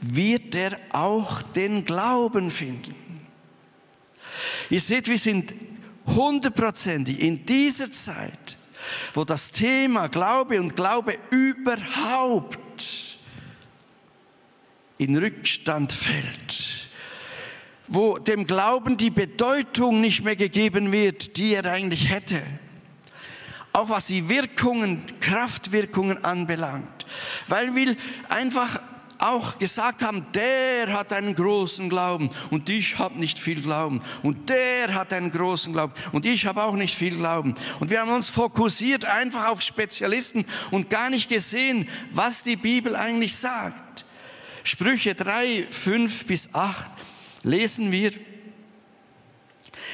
wird 0.00 0.54
er 0.54 0.78
auch 0.92 1.42
den 1.42 1.84
Glauben 1.84 2.50
finden. 2.50 2.94
Ihr 4.70 4.80
seht, 4.80 5.06
wir 5.08 5.18
sind 5.18 5.54
hundertprozentig 6.06 7.20
in 7.20 7.44
dieser 7.44 7.92
Zeit, 7.92 8.56
wo 9.12 9.24
das 9.24 9.50
Thema 9.50 10.08
Glaube 10.08 10.58
und 10.58 10.74
Glaube 10.74 11.18
überhaupt 11.28 12.58
in 14.96 15.18
Rückstand 15.18 15.92
fällt, 15.92 16.88
wo 17.88 18.16
dem 18.16 18.46
Glauben 18.46 18.96
die 18.96 19.10
Bedeutung 19.10 20.00
nicht 20.00 20.24
mehr 20.24 20.36
gegeben 20.36 20.92
wird, 20.92 21.36
die 21.36 21.56
er 21.56 21.66
eigentlich 21.66 22.08
hätte, 22.08 22.40
auch 23.74 23.88
was 23.88 24.06
die 24.06 24.28
Wirkungen, 24.28 25.04
Kraftwirkungen 25.20 26.24
anbelangt, 26.24 27.04
weil 27.48 27.74
wir 27.74 27.96
einfach 28.28 28.80
auch 29.18 29.58
gesagt 29.58 30.02
haben, 30.02 30.26
der 30.32 30.92
hat 30.92 31.12
einen 31.12 31.34
großen 31.34 31.88
Glauben 31.88 32.30
und 32.50 32.68
ich 32.68 32.98
habe 32.98 33.18
nicht 33.18 33.38
viel 33.38 33.60
Glauben 33.60 34.00
und 34.22 34.48
der 34.48 34.94
hat 34.94 35.12
einen 35.12 35.30
großen 35.30 35.72
Glauben 35.72 35.92
und 36.12 36.24
ich 36.24 36.46
habe 36.46 36.62
auch 36.62 36.74
nicht 36.74 36.94
viel 36.94 37.16
Glauben. 37.16 37.54
Und 37.80 37.90
wir 37.90 38.00
haben 38.00 38.12
uns 38.12 38.28
fokussiert 38.28 39.04
einfach 39.04 39.48
auf 39.48 39.60
Spezialisten 39.60 40.46
und 40.70 40.90
gar 40.90 41.10
nicht 41.10 41.28
gesehen, 41.28 41.88
was 42.12 42.44
die 42.44 42.56
Bibel 42.56 42.94
eigentlich 42.94 43.34
sagt. 43.34 44.04
Sprüche 44.62 45.14
3, 45.14 45.66
5 45.68 46.26
bis 46.26 46.54
8 46.54 46.90
lesen 47.42 47.90
wir, 47.90 48.12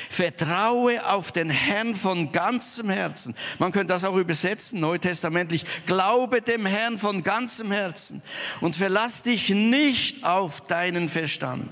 Vertraue 0.08 1.06
auf 1.06 1.32
den 1.32 1.50
Herrn 1.50 1.94
von 1.94 2.32
ganzem 2.32 2.90
Herzen. 2.90 3.34
Man 3.58 3.72
könnte 3.72 3.92
das 3.92 4.04
auch 4.04 4.16
übersetzen, 4.16 4.80
neutestamentlich. 4.80 5.64
Glaube 5.86 6.42
dem 6.42 6.66
Herrn 6.66 6.98
von 6.98 7.22
ganzem 7.22 7.70
Herzen 7.72 8.22
und 8.60 8.76
verlass 8.76 9.22
dich 9.22 9.50
nicht 9.50 10.24
auf 10.24 10.62
deinen 10.62 11.08
Verstand. 11.08 11.70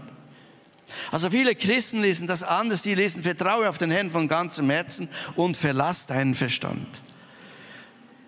Also 1.10 1.30
viele 1.30 1.54
Christen 1.54 2.00
lesen 2.00 2.26
das 2.26 2.42
anders. 2.42 2.82
Sie 2.82 2.94
lesen 2.94 3.22
Vertraue 3.22 3.68
auf 3.68 3.78
den 3.78 3.90
Herrn 3.90 4.10
von 4.10 4.28
ganzem 4.28 4.70
Herzen 4.70 5.08
und 5.36 5.56
verlass 5.56 6.06
deinen 6.06 6.34
Verstand. 6.34 7.02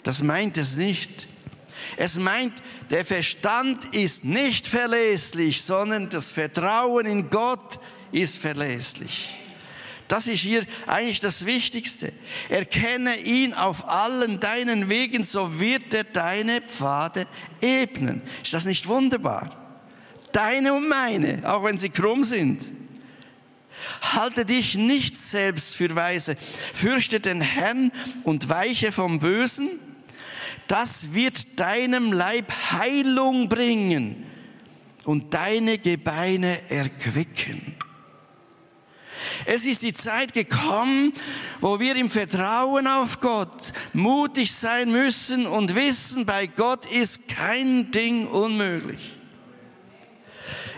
Das 0.02 0.22
meint 0.22 0.56
es 0.56 0.76
nicht. 0.76 1.28
Es 1.96 2.18
meint, 2.18 2.62
der 2.90 3.04
Verstand 3.04 3.94
ist 3.94 4.24
nicht 4.24 4.66
verlässlich, 4.66 5.62
sondern 5.62 6.08
das 6.08 6.30
Vertrauen 6.32 7.06
in 7.06 7.30
Gott 7.30 7.78
ist 8.12 8.38
verlässlich. 8.38 9.36
Das 10.10 10.26
ist 10.26 10.40
hier 10.40 10.66
eigentlich 10.88 11.20
das 11.20 11.46
Wichtigste. 11.46 12.12
Erkenne 12.48 13.16
ihn 13.20 13.54
auf 13.54 13.88
allen 13.88 14.40
deinen 14.40 14.88
Wegen, 14.90 15.22
so 15.22 15.60
wird 15.60 15.94
er 15.94 16.02
deine 16.02 16.62
Pfade 16.62 17.28
ebnen. 17.60 18.20
Ist 18.42 18.52
das 18.52 18.64
nicht 18.64 18.88
wunderbar? 18.88 19.56
Deine 20.32 20.74
und 20.74 20.88
meine, 20.88 21.48
auch 21.48 21.62
wenn 21.62 21.78
sie 21.78 21.90
krumm 21.90 22.24
sind. 22.24 22.68
Halte 24.02 24.44
dich 24.44 24.74
nicht 24.74 25.16
selbst 25.16 25.76
für 25.76 25.94
weise. 25.94 26.36
Fürchte 26.74 27.20
den 27.20 27.40
Herrn 27.40 27.92
und 28.24 28.48
weiche 28.48 28.90
vom 28.90 29.20
Bösen. 29.20 29.68
Das 30.66 31.14
wird 31.14 31.60
deinem 31.60 32.12
Leib 32.12 32.52
Heilung 32.72 33.48
bringen 33.48 34.26
und 35.04 35.34
deine 35.34 35.78
Gebeine 35.78 36.68
erquicken. 36.68 37.76
Es 39.44 39.64
ist 39.64 39.82
die 39.82 39.92
Zeit 39.92 40.32
gekommen, 40.32 41.12
wo 41.60 41.80
wir 41.80 41.96
im 41.96 42.10
Vertrauen 42.10 42.86
auf 42.86 43.20
Gott 43.20 43.72
mutig 43.92 44.52
sein 44.52 44.90
müssen 44.90 45.46
und 45.46 45.74
wissen, 45.74 46.26
bei 46.26 46.46
Gott 46.46 46.86
ist 46.86 47.28
kein 47.28 47.90
Ding 47.90 48.26
unmöglich. 48.26 49.16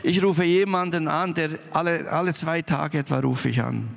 Ich 0.03 0.23
rufe 0.23 0.45
jemanden 0.45 1.07
an, 1.07 1.35
der 1.35 1.51
alle, 1.71 2.11
alle 2.11 2.35
zwei 2.35 2.63
Tage 2.63 2.99
etwa 2.99 3.21
rufe 3.21 3.49
ich 3.49 3.63
an. 3.63 3.89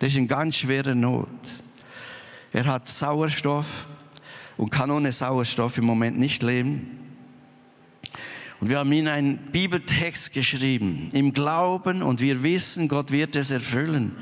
Der 0.00 0.08
ist 0.08 0.16
in 0.16 0.28
ganz 0.28 0.56
schwerer 0.56 0.94
Not. 0.94 1.28
Er 2.52 2.66
hat 2.66 2.88
Sauerstoff 2.88 3.86
und 4.56 4.70
kann 4.70 4.90
ohne 4.90 5.12
Sauerstoff 5.12 5.78
im 5.78 5.84
Moment 5.84 6.18
nicht 6.18 6.42
leben. 6.42 6.95
Und 8.60 8.70
wir 8.70 8.78
haben 8.78 8.92
ihnen 8.92 9.08
einen 9.08 9.36
Bibeltext 9.36 10.32
geschrieben, 10.32 11.08
im 11.12 11.32
Glauben, 11.32 12.02
und 12.02 12.20
wir 12.20 12.42
wissen, 12.42 12.88
Gott 12.88 13.10
wird 13.10 13.36
es 13.36 13.50
erfüllen. 13.50 14.12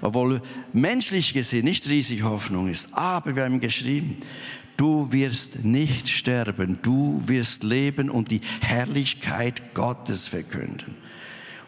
Obwohl 0.00 0.40
menschlich 0.72 1.32
gesehen 1.32 1.64
nicht 1.64 1.88
riesig 1.88 2.22
Hoffnung 2.22 2.68
ist. 2.68 2.94
Aber 2.94 3.36
wir 3.36 3.44
haben 3.44 3.60
geschrieben, 3.60 4.16
du 4.76 5.12
wirst 5.12 5.64
nicht 5.64 6.08
sterben, 6.08 6.78
du 6.82 7.22
wirst 7.26 7.62
leben 7.62 8.10
und 8.10 8.30
die 8.30 8.40
Herrlichkeit 8.60 9.74
Gottes 9.74 10.28
verkünden. 10.28 10.96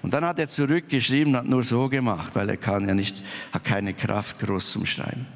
Und 0.03 0.13
dann 0.13 0.25
hat 0.25 0.39
er 0.39 0.49
zurückgeschrieben, 0.49 1.37
hat 1.37 1.47
nur 1.47 1.63
so 1.63 1.89
gemacht, 1.89 2.35
weil 2.35 2.49
er 2.49 2.57
kann 2.57 2.87
ja 2.87 2.95
nicht, 2.95 3.23
hat 3.53 3.65
keine 3.65 3.95
Kraft 3.95 4.39
groß 4.41 4.73
zum 4.73 4.85
Schreiben. 4.85 5.27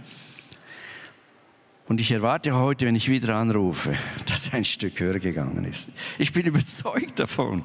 Und 1.89 2.03
ich 2.03 2.11
erwarte 2.11 2.55
heute, 2.55 2.85
wenn 2.85 2.97
ich 2.97 3.09
wieder 3.09 3.35
anrufe, 3.37 3.97
dass 4.27 4.53
ein 4.53 4.65
Stück 4.65 5.01
höher 5.01 5.19
gegangen 5.19 5.65
ist. 5.65 5.93
Ich 6.19 6.33
bin 6.33 6.47
überzeugt 6.47 7.19
davon. 7.19 7.65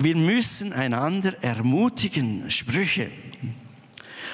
Wir 0.00 0.16
müssen 0.16 0.72
einander 0.72 1.42
ermutigen. 1.42 2.50
Sprüche. 2.50 3.10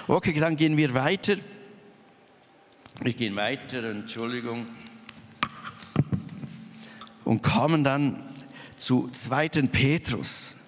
Okay, 0.09 0.39
dann 0.39 0.57
gehen 0.57 0.77
wir 0.77 0.95
weiter. 0.95 1.37
Wir 3.01 3.13
gehen 3.13 3.37
weiter, 3.37 3.85
Entschuldigung. 3.85 4.67
Und 7.25 7.43
kommen 7.43 7.85
dann 7.85 8.23
zu 8.77 9.09
2. 9.11 9.49
Petrus. 9.71 10.61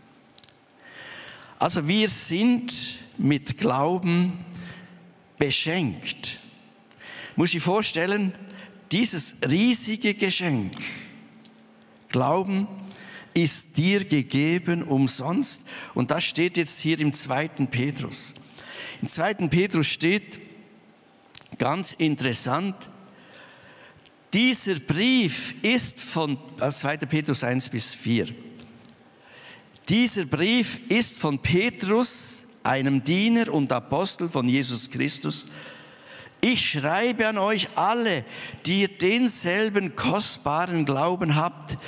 Also 1.58 1.88
wir 1.88 2.08
sind 2.08 2.98
mit 3.18 3.56
Glauben 3.56 4.38
beschenkt 5.38 6.38
muss 7.37 7.55
ich 7.55 7.62
vorstellen, 7.62 8.33
dieses 8.90 9.37
riesige 9.49 10.14
Geschenk, 10.14 10.73
Glauben, 12.09 12.66
ist 13.35 13.76
dir 13.76 14.05
gegeben 14.05 14.83
umsonst. 14.83 15.69
Und 15.95 16.11
das 16.11 16.25
steht 16.25 16.57
jetzt 16.57 16.81
hier 16.81 16.99
im 17.00 17.12
zweiten 17.12 17.69
Petrus. 17.69 18.35
Im 19.02 19.09
zweiten 19.09 19.50
Petrus 19.50 19.87
steht, 19.87 20.40
ganz 21.59 21.93
interessant, 21.93 22.75
dieser 24.33 24.76
Brief 24.76 25.55
ist 25.62 26.02
von, 26.02 26.38
also 26.59 26.81
2. 26.81 26.99
Petrus 26.99 27.45
1 27.45 27.69
bis 27.69 27.95
4. 27.95 28.28
Dieser 29.88 30.25
Brief 30.25 30.81
ist 30.88 31.19
von 31.19 31.38
Petrus, 31.38 32.47
einem 32.62 33.05
Diener 33.05 33.52
und 33.52 33.71
Apostel 33.73 34.28
von 34.28 34.49
Jesus 34.49 34.90
Christus, 34.90 35.47
ich 36.40 36.71
schreibe 36.71 37.28
an 37.28 37.38
euch 37.38 37.69
alle, 37.75 38.25
die 38.66 38.83
ihr 38.83 38.88
denselben 38.88 39.97
kostbaren 39.97 40.85
Glauben 40.85 41.37
habt, 41.37 41.78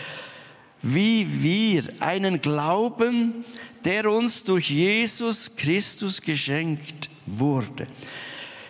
wie 0.81 1.27
wir, 1.43 1.85
einen 2.01 2.41
Glauben, 2.41 3.45
der 3.85 4.11
uns 4.11 4.45
durch 4.45 4.71
Jesus 4.71 5.57
Christus 5.57 6.23
geschenkt 6.23 7.09
wurde. 7.27 7.87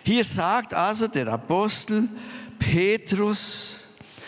Hier 0.03 0.23
sagt 0.23 0.73
also 0.73 1.07
der 1.07 1.27
Apostel 1.27 2.07
Petrus, 2.57 3.79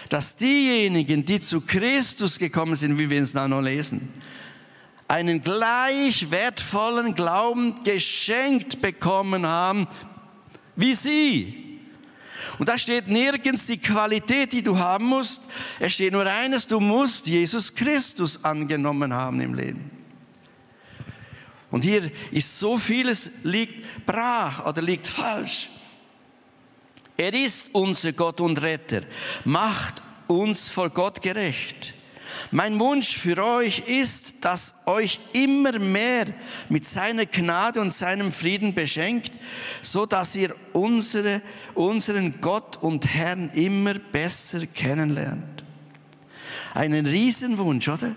dass 0.09 0.35
diejenigen, 0.35 1.25
die 1.25 1.39
zu 1.39 1.61
Christus 1.61 2.37
gekommen 2.37 2.75
sind, 2.75 2.97
wie 2.97 3.09
wir 3.09 3.21
es 3.21 3.33
da 3.33 3.47
noch 3.47 3.61
lesen, 3.61 4.13
einen 5.07 5.41
gleich 5.41 6.31
wertvollen 6.31 7.15
Glauben 7.15 7.83
geschenkt 7.83 8.81
bekommen 8.81 9.45
haben 9.45 9.87
wie 10.81 10.93
sie. 10.93 11.79
Und 12.59 12.67
da 12.67 12.77
steht 12.77 13.07
nirgends 13.07 13.65
die 13.65 13.77
Qualität, 13.77 14.53
die 14.53 14.61
du 14.61 14.77
haben 14.77 15.05
musst. 15.05 15.43
Es 15.79 15.93
steht 15.93 16.11
nur 16.11 16.27
eines, 16.27 16.67
du 16.67 16.79
musst 16.79 17.27
Jesus 17.27 17.73
Christus 17.73 18.43
angenommen 18.43 19.13
haben 19.13 19.39
im 19.41 19.53
Leben. 19.53 19.89
Und 21.71 21.83
hier 21.83 22.11
ist 22.31 22.59
so 22.59 22.77
vieles 22.77 23.31
liegt 23.43 24.05
brach 24.05 24.65
oder 24.65 24.81
liegt 24.81 25.07
falsch. 25.07 25.69
Er 27.15 27.33
ist 27.33 27.67
unser 27.71 28.11
Gott 28.11 28.41
und 28.41 28.61
Retter, 28.61 29.03
macht 29.45 30.01
uns 30.27 30.67
vor 30.67 30.89
Gott 30.89 31.21
gerecht. 31.21 31.93
Mein 32.49 32.79
Wunsch 32.79 33.17
für 33.17 33.43
euch 33.43 33.87
ist, 33.87 34.43
dass 34.43 34.73
euch 34.85 35.19
immer 35.33 35.77
mehr 35.77 36.25
mit 36.69 36.85
seiner 36.85 37.25
Gnade 37.25 37.79
und 37.79 37.93
seinem 37.93 38.31
Frieden 38.31 38.73
beschenkt, 38.73 39.33
so 39.81 40.05
dass 40.05 40.35
ihr 40.35 40.55
unsere, 40.73 41.41
unseren 41.75 42.41
Gott 42.41 42.77
und 42.81 43.13
Herrn 43.13 43.51
immer 43.53 43.93
besser 43.93 44.65
kennenlernt. 44.65 45.63
Einen 46.73 47.05
Riesenwunsch, 47.05 47.87
oder? 47.87 48.15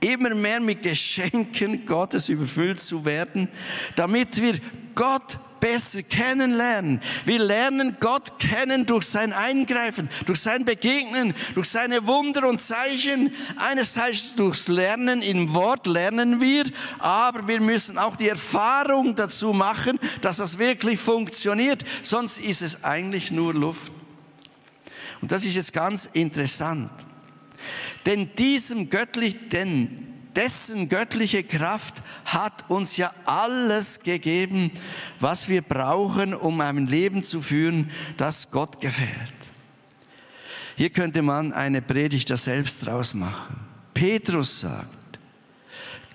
Immer 0.00 0.34
mehr 0.34 0.60
mit 0.60 0.82
Geschenken 0.82 1.86
Gottes 1.86 2.28
überfüllt 2.28 2.80
zu 2.80 3.04
werden, 3.04 3.48
damit 3.96 4.40
wir 4.40 4.54
Gott 4.94 5.38
besser 5.64 6.02
kennenlernen. 6.02 7.00
Wir 7.24 7.38
lernen 7.38 7.96
Gott 7.98 8.38
kennen 8.38 8.84
durch 8.84 9.06
sein 9.06 9.32
Eingreifen, 9.32 10.10
durch 10.26 10.40
sein 10.40 10.66
Begegnen, 10.66 11.32
durch 11.54 11.70
seine 11.70 12.06
Wunder 12.06 12.46
und 12.46 12.60
Zeichen. 12.60 13.32
Einerseits 13.56 14.34
durchs 14.34 14.68
Lernen 14.68 15.22
im 15.22 15.54
Wort 15.54 15.86
lernen 15.86 16.42
wir, 16.42 16.64
aber 16.98 17.48
wir 17.48 17.62
müssen 17.62 17.96
auch 17.96 18.16
die 18.16 18.28
Erfahrung 18.28 19.14
dazu 19.14 19.54
machen, 19.54 19.98
dass 20.20 20.36
das 20.36 20.58
wirklich 20.58 21.00
funktioniert. 21.00 21.82
Sonst 22.02 22.40
ist 22.40 22.60
es 22.60 22.84
eigentlich 22.84 23.30
nur 23.30 23.54
Luft. 23.54 23.90
Und 25.22 25.32
das 25.32 25.46
ist 25.46 25.54
jetzt 25.54 25.72
ganz 25.72 26.04
interessant. 26.12 26.90
Denn 28.04 28.34
diesem 28.34 28.90
göttlich, 28.90 29.48
denn 29.48 30.13
dessen 30.36 30.88
göttliche 30.88 31.44
Kraft 31.44 31.94
hat 32.24 32.68
uns 32.68 32.96
ja 32.96 33.12
alles 33.24 34.00
gegeben, 34.00 34.70
was 35.20 35.48
wir 35.48 35.62
brauchen, 35.62 36.34
um 36.34 36.60
ein 36.60 36.86
Leben 36.86 37.22
zu 37.22 37.40
führen, 37.40 37.90
das 38.16 38.50
Gott 38.50 38.80
gefällt. 38.80 39.10
Hier 40.76 40.90
könnte 40.90 41.22
man 41.22 41.52
eine 41.52 41.82
Predigt 41.82 42.30
da 42.30 42.36
selbst 42.36 42.86
draus 42.86 43.14
machen. 43.14 43.60
Petrus 43.94 44.60
sagt, 44.60 45.18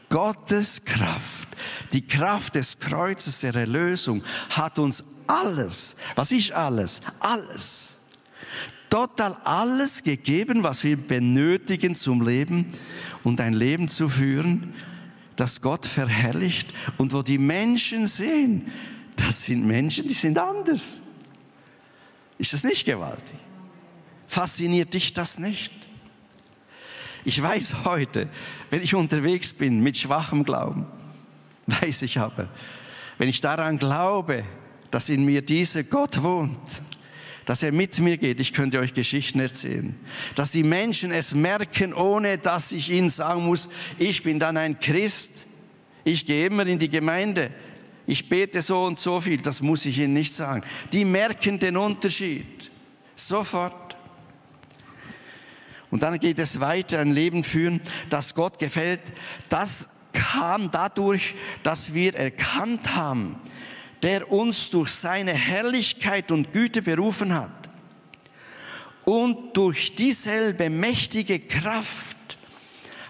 Gottes 0.09 0.83
Kraft, 0.83 1.49
die 1.93 2.05
Kraft 2.05 2.55
des 2.55 2.79
Kreuzes 2.79 3.39
der 3.41 3.55
Erlösung 3.55 4.23
hat 4.49 4.79
uns 4.79 5.03
alles, 5.27 5.95
was 6.15 6.31
ist 6.31 6.51
alles? 6.51 7.01
Alles 7.19 7.99
total 8.89 9.34
alles 9.43 10.03
gegeben, 10.03 10.63
was 10.63 10.84
wir 10.84 10.98
benötigen 10.98 11.96
zum 11.96 12.25
Leben 12.25 12.67
und 13.24 13.39
ein 13.41 13.53
Leben 13.53 13.88
zu 13.88 14.10
führen, 14.10 14.74
das 15.36 15.62
Gott 15.62 15.86
verherrlicht 15.86 16.74
und 16.98 17.13
wo 17.13 17.22
die 17.22 17.38
Menschen 17.38 18.08
sehen, 18.08 18.72
das 19.15 19.43
sind 19.43 19.65
Menschen, 19.65 20.08
die 20.08 20.13
sind 20.13 20.38
anders. 20.38 21.01
Ist 22.38 22.53
das 22.53 22.63
nicht 22.63 22.86
gewaltig? 22.86 23.36
Fasziniert 24.27 24.93
dich 24.93 25.13
das 25.13 25.39
nicht? 25.39 25.74
Ich 27.25 27.41
weiß 27.41 27.84
heute, 27.84 28.29
wenn 28.69 28.81
ich 28.81 28.96
unterwegs 28.96 29.51
bin 29.53 29.81
mit 29.81 29.98
schwachem 29.98 30.43
Glauben, 30.43 30.86
weiß 31.67 32.03
ich 32.03 32.17
aber, 32.17 32.48
wenn 33.17 33.27
ich 33.27 33.41
daran 33.41 33.77
glaube, 33.77 34.46
dass 34.92 35.09
in 35.09 35.25
mir 35.25 35.42
dieser 35.42 35.83
Gott 35.83 36.24
wohnt, 36.24 36.59
dass 37.50 37.64
er 37.64 37.72
mit 37.72 37.98
mir 37.98 38.20
geht. 38.20 38.40
Ich 38.40 38.53
könnte 38.53 38.77
euch 38.77 38.94
Geschichten 38.94 39.40
erzählen. 39.40 39.96
Dass 40.35 40.51
die 40.51 40.62
Menschen 40.62 41.12
es 41.12 41.33
merken, 41.33 41.96
ohne 41.96 42.38
dass 42.38 42.72
ich 42.72 42.92
ihnen 42.92 43.09
sagen 43.09 43.44
muss, 43.44 43.70
ich 43.98 44.22
bin 44.22 44.38
dann 44.38 44.55
ein 44.55 44.79
Christ. 44.79 45.48
Ich 46.03 46.27
gehe 46.27 46.46
immer 46.46 46.68
in 46.68 46.77
die 46.77 46.92
Gemeinde. 46.92 47.50
Ich 48.05 48.29
bete 48.29 48.62
so 48.62 48.83
und 48.83 49.00
so 49.00 49.20
viel. 49.20 49.42
Das 49.42 49.62
muss 49.62 49.88
ich 49.88 49.98
ihnen 49.98 50.14
nicht 50.14 50.31
sagen. 50.31 50.62
Die 50.94 51.03
merken 51.03 51.57
den 51.57 51.75
Unterschied. 51.75 52.70
Sofort. 53.16 53.98
Und 55.90 56.03
dann 56.03 56.20
geht 56.20 56.38
es 56.38 56.59
weiter, 56.59 57.00
ein 57.00 57.14
Leben 57.14 57.44
führen, 57.44 57.81
das 58.12 58.35
Gott 58.35 58.59
gefällt. 58.59 59.01
Das 59.50 59.90
kam 60.14 60.70
dadurch, 60.70 61.33
dass 61.64 61.96
wir 61.96 62.14
erkannt 62.14 62.96
haben, 62.96 63.38
der 64.01 64.31
uns 64.31 64.70
durch 64.70 64.90
seine 64.90 65.33
Herrlichkeit 65.33 66.31
und 66.31 66.53
Güte 66.53 66.81
berufen 66.81 67.33
hat. 67.33 67.51
Und 69.05 69.57
durch 69.57 69.96
dieselbe 69.96 70.70
mächtige 70.70 71.40
Kraft 71.40 72.38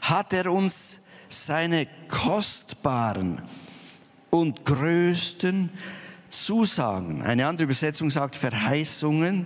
hat 0.01 0.33
er 0.33 0.51
uns 0.51 1.01
seine 1.27 1.87
kostbaren 2.07 3.41
und 4.29 4.65
größten 4.65 5.69
Zusagen, 6.29 7.21
eine 7.23 7.47
andere 7.47 7.65
Übersetzung 7.65 8.09
sagt 8.11 8.35
Verheißungen, 8.35 9.45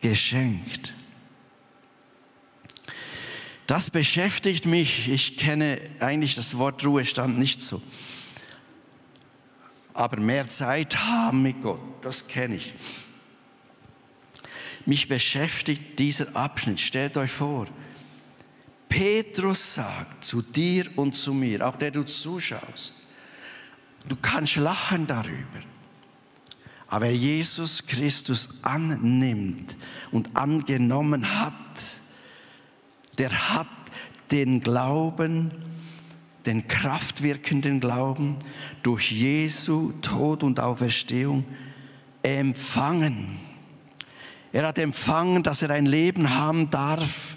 geschenkt. 0.00 0.92
Das 3.66 3.90
beschäftigt 3.90 4.66
mich. 4.66 5.08
Ich 5.08 5.36
kenne 5.36 5.80
eigentlich 5.98 6.34
das 6.34 6.58
Wort 6.58 6.84
Ruhestand 6.84 7.38
nicht 7.38 7.60
so 7.60 7.80
aber 9.94 10.18
mehr 10.18 10.48
Zeit 10.48 10.96
haben 10.96 11.42
mit 11.42 11.62
Gott, 11.62 11.80
das 12.02 12.26
kenne 12.26 12.56
ich. 12.56 12.74
Mich 14.84 15.08
beschäftigt 15.08 15.98
dieser 15.98 16.36
Abschnitt. 16.36 16.80
Stellt 16.80 17.16
euch 17.16 17.30
vor, 17.30 17.66
Petrus 18.88 19.74
sagt 19.74 20.24
zu 20.24 20.42
dir 20.42 20.86
und 20.96 21.14
zu 21.14 21.32
mir, 21.32 21.66
auch 21.66 21.76
der 21.76 21.90
du 21.90 22.04
zuschaust, 22.04 22.94
du 24.08 24.16
kannst 24.16 24.56
lachen 24.56 25.06
darüber. 25.06 25.60
Aber 26.88 27.06
wer 27.06 27.14
Jesus 27.14 27.86
Christus 27.86 28.62
annimmt 28.62 29.76
und 30.12 30.36
angenommen 30.36 31.40
hat, 31.40 31.52
der 33.18 33.30
hat 33.54 33.66
den 34.30 34.60
Glauben, 34.60 35.50
den 36.46 36.66
kraftwirkenden 36.68 37.80
Glauben 37.80 38.36
durch 38.82 39.10
Jesu 39.10 39.92
Tod 40.02 40.42
und 40.42 40.60
Auferstehung 40.60 41.44
empfangen. 42.22 43.38
Er 44.52 44.68
hat 44.68 44.78
empfangen, 44.78 45.42
dass 45.42 45.62
er 45.62 45.70
ein 45.70 45.86
Leben 45.86 46.34
haben 46.34 46.70
darf, 46.70 47.36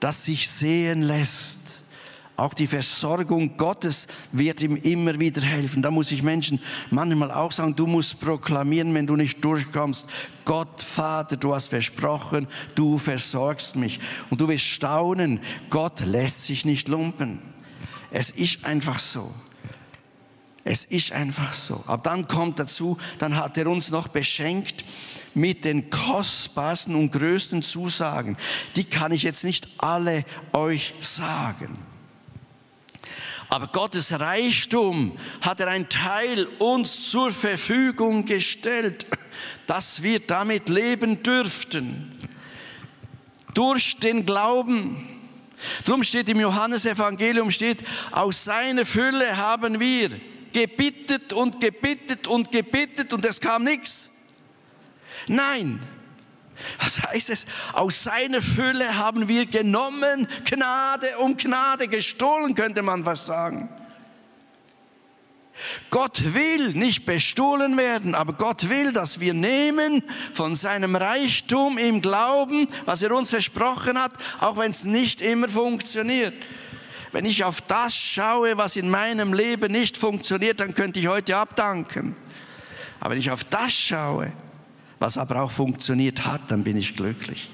das 0.00 0.24
sich 0.24 0.48
sehen 0.48 1.02
lässt. 1.02 1.82
Auch 2.36 2.52
die 2.52 2.66
Versorgung 2.66 3.56
Gottes 3.56 4.08
wird 4.30 4.60
ihm 4.60 4.76
immer 4.76 5.18
wieder 5.18 5.40
helfen. 5.40 5.82
Da 5.82 5.90
muss 5.90 6.12
ich 6.12 6.22
Menschen 6.22 6.60
manchmal 6.90 7.30
auch 7.30 7.50
sagen, 7.50 7.74
du 7.74 7.86
musst 7.86 8.20
proklamieren, 8.20 8.92
wenn 8.92 9.06
du 9.06 9.16
nicht 9.16 9.42
durchkommst. 9.42 10.06
Gott, 10.44 10.82
Vater, 10.82 11.38
du 11.38 11.54
hast 11.54 11.68
versprochen, 11.68 12.46
du 12.74 12.98
versorgst 12.98 13.76
mich. 13.76 14.00
Und 14.28 14.42
du 14.42 14.48
wirst 14.48 14.66
staunen, 14.66 15.40
Gott 15.70 16.00
lässt 16.00 16.44
sich 16.44 16.66
nicht 16.66 16.88
lumpen. 16.88 17.38
Es 18.10 18.30
ist 18.30 18.64
einfach 18.64 18.98
so. 18.98 19.32
Es 20.64 20.84
ist 20.84 21.12
einfach 21.12 21.52
so. 21.52 21.84
Aber 21.86 22.02
dann 22.02 22.26
kommt 22.26 22.58
dazu, 22.58 22.98
dann 23.18 23.36
hat 23.36 23.56
er 23.56 23.68
uns 23.68 23.90
noch 23.90 24.08
beschenkt 24.08 24.84
mit 25.32 25.64
den 25.64 25.90
kostbarsten 25.90 26.96
und 26.96 27.12
größten 27.12 27.62
Zusagen. 27.62 28.36
Die 28.74 28.82
kann 28.82 29.12
ich 29.12 29.22
jetzt 29.22 29.44
nicht 29.44 29.68
alle 29.78 30.24
euch 30.52 30.94
sagen. 31.00 31.78
Aber 33.48 33.68
Gottes 33.68 34.18
Reichtum 34.18 35.16
hat 35.40 35.60
er 35.60 35.68
ein 35.68 35.88
Teil 35.88 36.46
uns 36.58 37.10
zur 37.10 37.30
Verfügung 37.30 38.24
gestellt, 38.24 39.06
dass 39.68 40.02
wir 40.02 40.18
damit 40.18 40.68
leben 40.68 41.22
dürften. 41.22 42.18
Durch 43.54 43.98
den 43.98 44.26
Glauben. 44.26 45.15
Drum 45.84 46.02
steht 46.02 46.28
im 46.28 46.40
Johannesevangelium 46.40 47.50
steht, 47.50 47.82
aus 48.10 48.44
seiner 48.44 48.84
Fülle 48.84 49.36
haben 49.36 49.80
wir 49.80 50.10
gebittet 50.52 51.32
und 51.32 51.60
gebittet 51.60 52.26
und 52.26 52.52
gebittet 52.52 53.12
und 53.12 53.24
es 53.24 53.40
kam 53.40 53.64
nichts. 53.64 54.12
Nein. 55.28 55.80
Was 56.78 57.02
heißt 57.02 57.30
es? 57.30 57.46
Aus 57.72 58.04
seiner 58.04 58.40
Fülle 58.40 58.96
haben 58.96 59.28
wir 59.28 59.46
genommen, 59.46 60.26
Gnade 60.44 61.06
um 61.18 61.36
Gnade 61.36 61.88
gestohlen, 61.88 62.54
könnte 62.54 62.82
man 62.82 63.04
was 63.04 63.26
sagen. 63.26 63.68
Gott 65.90 66.34
will 66.34 66.74
nicht 66.74 67.06
bestohlen 67.06 67.76
werden, 67.76 68.14
aber 68.14 68.34
Gott 68.34 68.68
will, 68.68 68.92
dass 68.92 69.20
wir 69.20 69.34
nehmen 69.34 70.02
von 70.32 70.54
seinem 70.54 70.96
Reichtum 70.96 71.78
im 71.78 72.02
Glauben, 72.02 72.68
was 72.84 73.02
er 73.02 73.12
uns 73.12 73.30
versprochen 73.30 73.98
hat, 74.00 74.12
auch 74.40 74.58
wenn 74.58 74.70
es 74.70 74.84
nicht 74.84 75.20
immer 75.20 75.48
funktioniert. 75.48 76.34
Wenn 77.12 77.24
ich 77.24 77.44
auf 77.44 77.62
das 77.62 77.96
schaue, 77.96 78.58
was 78.58 78.76
in 78.76 78.90
meinem 78.90 79.32
Leben 79.32 79.72
nicht 79.72 79.96
funktioniert, 79.96 80.60
dann 80.60 80.74
könnte 80.74 81.00
ich 81.00 81.06
heute 81.06 81.36
abdanken. 81.36 82.14
Aber 83.00 83.12
wenn 83.12 83.20
ich 83.20 83.30
auf 83.30 83.44
das 83.44 83.72
schaue, 83.72 84.32
was 84.98 85.16
aber 85.16 85.42
auch 85.42 85.50
funktioniert 85.50 86.26
hat, 86.26 86.42
dann 86.48 86.64
bin 86.64 86.76
ich 86.76 86.94
glücklich. 86.94 87.48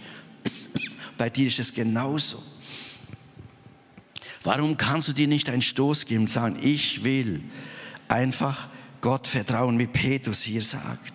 Bei 1.18 1.30
dir 1.30 1.46
ist 1.46 1.58
es 1.58 1.72
genauso. 1.72 2.42
Warum 4.44 4.76
kannst 4.76 5.08
du 5.08 5.12
dir 5.12 5.28
nicht 5.28 5.48
einen 5.48 5.62
Stoß 5.62 6.06
geben 6.06 6.22
und 6.22 6.28
sagen, 6.28 6.58
ich 6.60 7.04
will 7.04 7.42
einfach 8.08 8.68
Gott 9.00 9.26
vertrauen, 9.26 9.78
wie 9.78 9.86
Petrus 9.86 10.42
hier 10.42 10.62
sagt. 10.62 11.12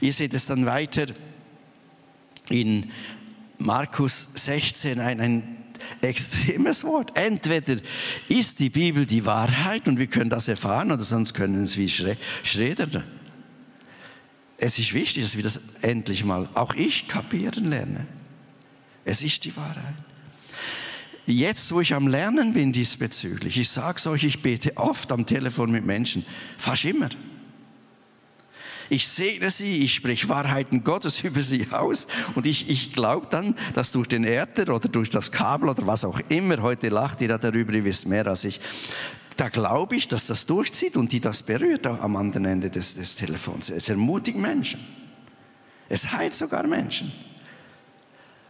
Ihr 0.00 0.12
seht 0.12 0.34
es 0.34 0.46
dann 0.46 0.66
weiter 0.66 1.06
in 2.48 2.90
Markus 3.58 4.28
16, 4.34 5.00
ein, 5.00 5.20
ein 5.20 5.56
extremes 6.00 6.84
Wort. 6.84 7.12
Entweder 7.14 7.76
ist 8.28 8.58
die 8.60 8.70
Bibel 8.70 9.06
die 9.06 9.24
Wahrheit 9.24 9.88
und 9.88 9.98
wir 9.98 10.06
können 10.06 10.30
das 10.30 10.48
erfahren, 10.48 10.92
oder 10.92 11.02
sonst 11.02 11.34
können 11.34 11.62
es 11.62 11.76
wie 11.76 11.88
Schröder. 11.88 13.04
Es 14.58 14.78
ist 14.78 14.94
wichtig, 14.94 15.24
dass 15.24 15.36
wir 15.36 15.42
das 15.42 15.60
endlich 15.82 16.24
mal, 16.24 16.48
auch 16.54 16.74
ich, 16.74 17.08
kapieren 17.08 17.64
lernen. 17.64 18.06
Es 19.04 19.22
ist 19.22 19.44
die 19.44 19.56
Wahrheit. 19.56 19.94
Jetzt, 21.26 21.72
wo 21.72 21.80
ich 21.80 21.94
am 21.94 22.06
Lernen 22.06 22.52
bin 22.52 22.72
diesbezüglich, 22.72 23.58
ich 23.58 23.70
sage 23.70 23.96
es 23.96 24.06
euch, 24.06 24.24
ich 24.24 24.42
bete 24.42 24.76
oft 24.76 25.10
am 25.10 25.24
Telefon 25.24 25.70
mit 25.70 25.86
Menschen, 25.86 26.24
fast 26.58 26.84
immer. 26.84 27.08
Ich 28.90 29.08
segne 29.08 29.50
sie, 29.50 29.78
ich 29.78 29.94
spreche 29.94 30.28
Wahrheiten 30.28 30.84
Gottes 30.84 31.24
über 31.24 31.40
sie 31.40 31.68
aus 31.70 32.06
und 32.34 32.44
ich, 32.44 32.68
ich 32.68 32.92
glaube 32.92 33.28
dann, 33.30 33.56
dass 33.72 33.92
durch 33.92 34.08
den 34.08 34.24
Äther 34.24 34.74
oder 34.74 34.88
durch 34.88 35.08
das 35.08 35.32
Kabel 35.32 35.70
oder 35.70 35.86
was 35.86 36.04
auch 36.04 36.20
immer, 36.28 36.60
heute 36.60 36.90
lacht 36.90 37.22
ihr 37.22 37.38
darüber, 37.38 37.72
ihr 37.72 37.84
wisst 37.84 38.06
mehr 38.06 38.26
als 38.26 38.44
ich, 38.44 38.60
da 39.36 39.48
glaube 39.48 39.96
ich, 39.96 40.06
dass 40.06 40.26
das 40.26 40.46
durchzieht 40.46 40.96
und 40.96 41.10
die 41.10 41.20
das 41.20 41.42
berührt 41.42 41.86
am 41.86 42.16
anderen 42.16 42.44
Ende 42.44 42.70
des, 42.70 42.96
des 42.96 43.16
Telefons. 43.16 43.70
Es 43.70 43.88
ermutigt 43.88 44.36
Menschen. 44.36 44.78
Es 45.88 46.12
heilt 46.12 46.34
sogar 46.34 46.66
Menschen. 46.66 47.12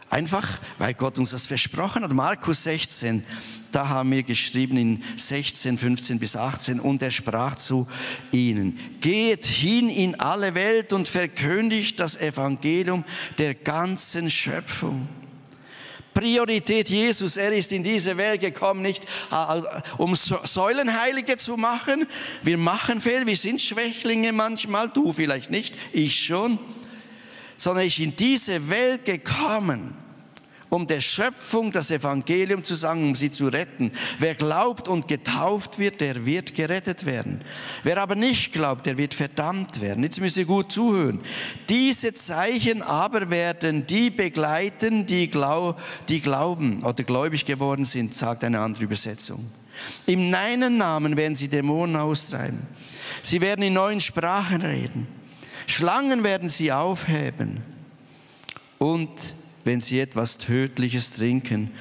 Einfach, 0.09 0.59
weil 0.77 0.93
Gott 0.93 1.17
uns 1.17 1.31
das 1.31 1.47
versprochen 1.47 2.03
hat. 2.03 2.13
Markus 2.13 2.63
16, 2.63 3.23
da 3.71 3.89
haben 3.89 4.11
wir 4.11 4.23
geschrieben 4.23 4.77
in 4.77 5.03
16, 5.17 5.77
15 5.77 6.19
bis 6.19 6.35
18, 6.35 6.79
und 6.79 7.01
er 7.01 7.09
sprach 7.09 7.55
zu 7.55 7.87
ihnen, 8.31 8.79
geht 9.01 9.47
hin 9.47 9.89
in 9.89 10.19
alle 10.19 10.53
Welt 10.53 10.93
und 10.93 11.07
verkündigt 11.07 11.99
das 11.99 12.17
Evangelium 12.17 13.03
der 13.39 13.55
ganzen 13.55 14.29
Schöpfung. 14.29 15.07
Priorität 16.13 16.89
Jesus, 16.89 17.35
er 17.35 17.51
ist 17.51 17.73
in 17.73 17.83
diese 17.83 18.15
Welt 18.15 18.39
gekommen, 18.39 18.81
nicht 18.81 19.03
äh, 19.31 19.61
um 19.97 20.15
Säulenheilige 20.15 21.35
zu 21.35 21.57
machen. 21.57 22.07
Wir 22.41 22.57
machen 22.57 23.01
Fehler, 23.01 23.27
wir 23.27 23.35
sind 23.35 23.59
Schwächlinge 23.59 24.31
manchmal, 24.31 24.89
du 24.89 25.11
vielleicht 25.11 25.49
nicht, 25.49 25.75
ich 25.91 26.23
schon 26.23 26.57
sondern 27.57 27.85
ist 27.85 27.99
in 27.99 28.15
diese 28.15 28.69
Welt 28.69 29.05
gekommen, 29.05 29.95
um 30.69 30.87
der 30.87 30.99
Schöpfung 30.99 31.71
das 31.71 31.91
Evangelium 31.91 32.63
zu 32.63 32.75
sagen, 32.75 33.03
um 33.03 33.15
sie 33.15 33.31
zu 33.31 33.47
retten. 33.47 33.91
Wer 34.19 34.35
glaubt 34.35 34.87
und 34.87 35.07
getauft 35.07 35.79
wird, 35.79 36.01
der 36.01 36.25
wird 36.25 36.53
gerettet 36.53 37.05
werden. 37.05 37.41
Wer 37.83 37.97
aber 38.01 38.15
nicht 38.15 38.51
glaubt, 38.51 38.85
der 38.85 38.97
wird 38.97 39.13
verdammt 39.13 39.79
werden. 39.79 40.03
Jetzt 40.03 40.19
müsst 40.19 40.37
ihr 40.37 40.45
gut 40.45 40.71
zuhören. 40.71 41.21
Diese 41.69 42.13
Zeichen 42.13 42.81
aber 42.81 43.29
werden 43.29 43.87
die 43.87 44.09
begleiten, 44.09 45.05
die, 45.05 45.29
glaub, 45.29 45.79
die 46.09 46.19
glauben 46.19 46.83
oder 46.83 47.03
gläubig 47.03 47.45
geworden 47.45 47.85
sind, 47.85 48.13
sagt 48.13 48.43
eine 48.43 48.59
andere 48.59 48.83
Übersetzung. 48.83 49.45
Im 50.05 50.29
meinen 50.29 50.77
Namen 50.77 51.15
werden 51.17 51.35
sie 51.35 51.47
Dämonen 51.47 51.95
austreiben. 51.95 52.59
Sie 53.21 53.41
werden 53.41 53.61
in 53.61 53.73
neuen 53.73 53.99
Sprachen 53.99 54.61
reden. 54.61 55.07
Schlangen 55.67 56.23
werden 56.23 56.49
sie 56.49 56.71
aufheben. 56.71 57.61
Und 58.77 59.09
wenn 59.63 59.81
sie 59.81 59.99
etwas 59.99 60.37
Tödliches 60.37 61.13
trinken, 61.13 61.71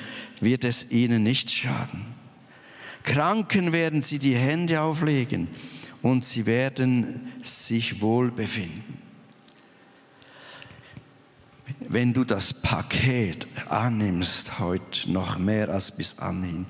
wird 0.40 0.64
es 0.64 0.90
ihnen 0.90 1.22
nicht 1.22 1.50
schaden. 1.50 2.06
Kranken 3.02 3.72
werden 3.72 4.00
sie 4.00 4.18
die 4.18 4.34
Hände 4.34 4.80
auflegen 4.80 5.48
und 6.02 6.24
sie 6.24 6.46
werden 6.46 7.32
sich 7.42 8.00
wohl 8.00 8.30
befinden. 8.30 8.98
Wenn 11.80 12.12
du 12.12 12.24
das 12.24 12.54
Paket 12.54 13.46
annimmst 13.68 14.58
heute 14.58 15.10
noch 15.10 15.38
mehr 15.38 15.68
als 15.68 15.94
bis 15.94 16.18
anhin, 16.18 16.66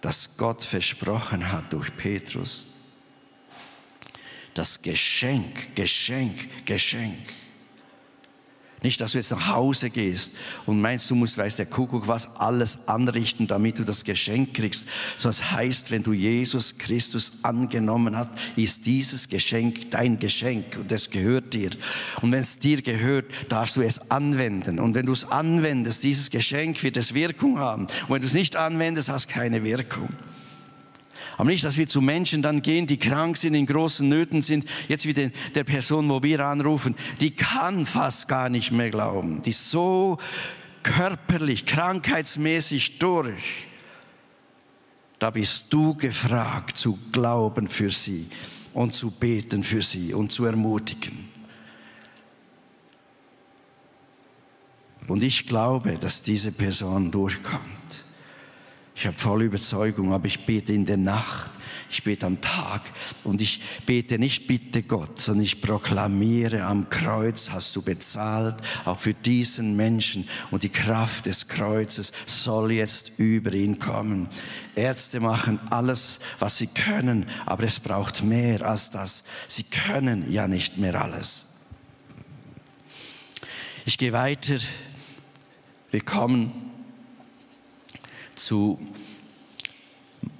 das 0.00 0.36
Gott 0.36 0.64
versprochen 0.64 1.50
hat 1.50 1.72
durch 1.72 1.96
Petrus, 1.96 2.77
das 4.58 4.82
Geschenk, 4.82 5.76
Geschenk, 5.76 6.66
Geschenk. 6.66 7.14
Nicht, 8.82 9.00
dass 9.00 9.12
du 9.12 9.18
jetzt 9.18 9.32
nach 9.32 9.48
Hause 9.48 9.90
gehst 9.90 10.34
und 10.64 10.80
meinst, 10.80 11.10
du 11.10 11.16
musst, 11.16 11.36
weiß 11.36 11.56
der 11.56 11.66
Kuckuck 11.66 12.06
was, 12.06 12.36
alles 12.36 12.86
anrichten, 12.86 13.48
damit 13.48 13.78
du 13.78 13.84
das 13.84 14.04
Geschenk 14.04 14.54
kriegst. 14.54 14.86
Sondern 15.16 15.40
es 15.40 15.50
heißt, 15.50 15.90
wenn 15.90 16.04
du 16.04 16.12
Jesus 16.12 16.78
Christus 16.78 17.32
angenommen 17.42 18.16
hast, 18.16 18.30
ist 18.54 18.86
dieses 18.86 19.28
Geschenk 19.28 19.90
dein 19.90 20.20
Geschenk 20.20 20.76
und 20.78 20.92
es 20.92 21.10
gehört 21.10 21.54
dir. 21.54 21.70
Und 22.22 22.30
wenn 22.30 22.40
es 22.40 22.60
dir 22.60 22.80
gehört, 22.82 23.26
darfst 23.48 23.74
du 23.76 23.82
es 23.82 24.12
anwenden. 24.12 24.78
Und 24.78 24.94
wenn 24.94 25.06
du 25.06 25.12
es 25.12 25.24
anwendest, 25.24 26.04
dieses 26.04 26.30
Geschenk 26.30 26.80
wird 26.84 26.96
es 26.96 27.14
Wirkung 27.14 27.58
haben. 27.58 27.84
Und 27.84 28.10
wenn 28.10 28.20
du 28.20 28.26
es 28.28 28.34
nicht 28.34 28.54
anwendest, 28.54 29.08
hast 29.08 29.28
keine 29.28 29.64
Wirkung. 29.64 30.08
Aber 31.38 31.50
nicht, 31.50 31.62
dass 31.62 31.76
wir 31.76 31.86
zu 31.86 32.00
Menschen 32.00 32.42
dann 32.42 32.62
gehen, 32.62 32.88
die 32.88 32.98
krank 32.98 33.36
sind, 33.36 33.54
in 33.54 33.64
großen 33.64 34.08
Nöten 34.08 34.42
sind. 34.42 34.68
Jetzt 34.88 35.06
wie 35.06 35.14
der, 35.14 35.64
Person, 35.64 36.08
wo 36.08 36.20
wir 36.24 36.44
anrufen, 36.44 36.96
die 37.20 37.30
kann 37.30 37.86
fast 37.86 38.26
gar 38.26 38.48
nicht 38.48 38.72
mehr 38.72 38.90
glauben. 38.90 39.40
Die 39.42 39.50
ist 39.50 39.70
so 39.70 40.18
körperlich, 40.82 41.64
krankheitsmäßig 41.64 42.98
durch. 42.98 43.68
Da 45.20 45.30
bist 45.30 45.66
du 45.70 45.94
gefragt 45.94 46.76
zu 46.76 46.98
glauben 47.12 47.68
für 47.68 47.92
sie 47.92 48.26
und 48.74 48.96
zu 48.96 49.12
beten 49.12 49.62
für 49.62 49.82
sie 49.82 50.14
und 50.14 50.32
zu 50.32 50.44
ermutigen. 50.44 51.28
Und 55.06 55.22
ich 55.22 55.46
glaube, 55.46 55.98
dass 55.98 56.22
diese 56.22 56.50
Person 56.50 57.12
durchkommt. 57.12 58.07
Ich 58.98 59.06
habe 59.06 59.16
volle 59.16 59.44
Überzeugung, 59.44 60.12
aber 60.12 60.26
ich 60.26 60.44
bete 60.44 60.72
in 60.72 60.84
der 60.84 60.96
Nacht, 60.96 61.52
ich 61.88 62.02
bete 62.02 62.26
am 62.26 62.40
Tag 62.40 62.82
und 63.22 63.40
ich 63.40 63.60
bete 63.86 64.18
nicht 64.18 64.48
bitte 64.48 64.82
Gott, 64.82 65.20
sondern 65.20 65.44
ich 65.44 65.60
proklamiere 65.60 66.64
am 66.64 66.88
Kreuz 66.90 67.50
hast 67.52 67.76
du 67.76 67.82
bezahlt, 67.82 68.56
auch 68.84 68.98
für 68.98 69.14
diesen 69.14 69.76
Menschen 69.76 70.28
und 70.50 70.64
die 70.64 70.68
Kraft 70.68 71.26
des 71.26 71.46
Kreuzes 71.46 72.12
soll 72.26 72.72
jetzt 72.72 73.20
über 73.20 73.54
ihn 73.54 73.78
kommen. 73.78 74.28
Ärzte 74.74 75.20
machen 75.20 75.60
alles, 75.70 76.18
was 76.40 76.58
sie 76.58 76.66
können, 76.66 77.26
aber 77.46 77.62
es 77.62 77.78
braucht 77.78 78.24
mehr 78.24 78.62
als 78.62 78.90
das. 78.90 79.22
Sie 79.46 79.62
können 79.62 80.28
ja 80.28 80.48
nicht 80.48 80.76
mehr 80.76 81.00
alles. 81.00 81.54
Ich 83.84 83.96
gehe 83.96 84.12
weiter. 84.12 84.56
Wir 85.92 86.00
kommen 86.00 86.68
zu 88.38 88.80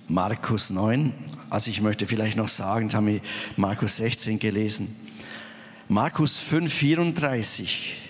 Markus 0.08 0.70
9. 0.70 1.12
Also 1.50 1.70
ich 1.70 1.80
möchte 1.80 2.06
vielleicht 2.06 2.36
noch 2.36 2.48
sagen, 2.48 2.88
das 2.88 2.94
haben 2.94 3.06
wir 3.06 3.20
Markus 3.56 3.96
16 3.96 4.38
gelesen. 4.38 4.94
Markus 5.88 6.36
5, 6.38 6.72
34. 6.72 8.02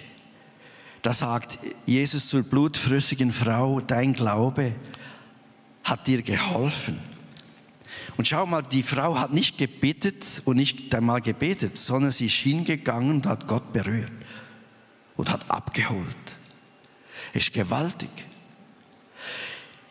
Da 1.02 1.12
sagt 1.12 1.58
Jesus 1.86 2.28
zur 2.28 2.42
blutflüssigen 2.42 3.32
Frau, 3.32 3.80
dein 3.80 4.12
Glaube 4.12 4.72
hat 5.84 6.06
dir 6.06 6.22
geholfen. 6.22 6.98
Und 8.16 8.26
schau 8.26 8.46
mal, 8.46 8.62
die 8.62 8.82
Frau 8.82 9.16
hat 9.18 9.32
nicht 9.32 9.58
gebetet 9.58 10.42
und 10.44 10.56
nicht 10.56 10.92
einmal 10.94 11.20
gebetet, 11.20 11.76
sondern 11.76 12.10
sie 12.10 12.26
ist 12.26 12.34
hingegangen 12.34 13.12
und 13.12 13.26
hat 13.26 13.46
Gott 13.46 13.72
berührt 13.72 14.10
und 15.16 15.30
hat 15.30 15.48
abgeholt. 15.50 16.38
Ist 17.32 17.52
gewaltig. 17.52 18.10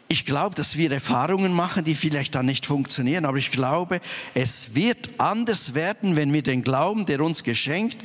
Ich 0.10 0.26
glaube, 0.26 0.56
dass 0.56 0.78
wir 0.78 0.91
Erfahrungen 0.91 1.52
machen, 1.52 1.84
die 1.84 1.96
vielleicht 1.96 2.36
dann 2.36 2.46
nicht 2.46 2.65
funktionieren, 2.65 3.26
aber 3.26 3.38
ich 3.38 3.52
glaube, 3.52 4.00
es 4.34 4.74
wird 4.74 5.10
anders 5.17 5.74
werden, 5.74 6.15
wenn 6.15 6.32
wir 6.32 6.43
den 6.43 6.63
Glauben, 6.63 7.06
der 7.06 7.20
uns 7.22 7.43
geschenkt 7.43 7.98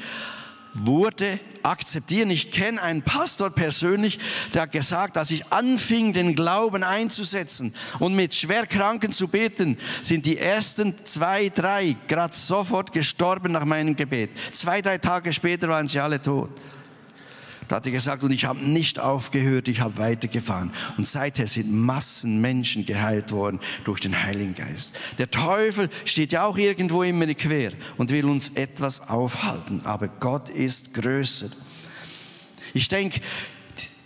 wurde, 0.74 1.38
akzeptieren. 1.62 2.30
Ich 2.30 2.50
kenne 2.50 2.82
einen 2.82 3.02
Pastor 3.02 3.50
persönlich, 3.50 4.18
der 4.52 4.62
hat 4.62 4.72
gesagt, 4.72 5.16
als 5.16 5.30
ich 5.30 5.52
anfing, 5.52 6.12
den 6.12 6.34
Glauben 6.34 6.82
einzusetzen 6.82 7.74
und 8.00 8.14
mit 8.14 8.34
Schwerkranken 8.34 9.12
zu 9.12 9.28
beten, 9.28 9.78
sind 10.02 10.26
die 10.26 10.38
ersten 10.38 10.94
zwei, 11.04 11.50
drei 11.50 11.96
gerade 12.08 12.34
sofort 12.34 12.92
gestorben 12.92 13.52
nach 13.52 13.64
meinem 13.64 13.94
Gebet. 13.94 14.30
Zwei, 14.52 14.82
drei 14.82 14.98
Tage 14.98 15.32
später 15.32 15.68
waren 15.68 15.86
sie 15.86 16.00
alle 16.00 16.20
tot. 16.20 16.50
Da 17.68 17.76
hat 17.76 17.86
er 17.86 17.92
gesagt, 17.92 18.22
und 18.22 18.32
ich 18.32 18.44
habe 18.44 18.64
nicht 18.64 18.98
aufgehört, 18.98 19.68
ich 19.68 19.80
habe 19.80 19.98
weitergefahren. 19.98 20.72
Und 20.96 21.08
seither 21.08 21.46
sind 21.46 21.72
Massen 21.72 22.40
Menschen 22.40 22.84
geheilt 22.86 23.32
worden 23.32 23.60
durch 23.84 24.00
den 24.00 24.22
Heiligen 24.22 24.54
Geist. 24.54 24.98
Der 25.18 25.30
Teufel 25.30 25.88
steht 26.04 26.32
ja 26.32 26.44
auch 26.44 26.58
irgendwo 26.58 27.02
immer 27.02 27.32
quer 27.34 27.72
und 27.96 28.10
will 28.10 28.26
uns 28.26 28.50
etwas 28.50 29.08
aufhalten. 29.08 29.82
Aber 29.84 30.08
Gott 30.08 30.48
ist 30.48 30.94
größer. 30.94 31.48
Ich 32.74 32.88
denke, 32.88 33.20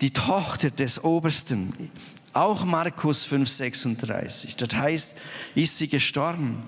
die 0.01 0.13
Tochter 0.13 0.71
des 0.71 1.03
Obersten, 1.03 1.91
auch 2.33 2.65
Markus 2.65 3.27
5,36, 3.27 4.57
das 4.59 4.79
heißt, 4.79 5.17
ist 5.55 5.79
sie 5.79 5.89
gestorben. 5.89 6.63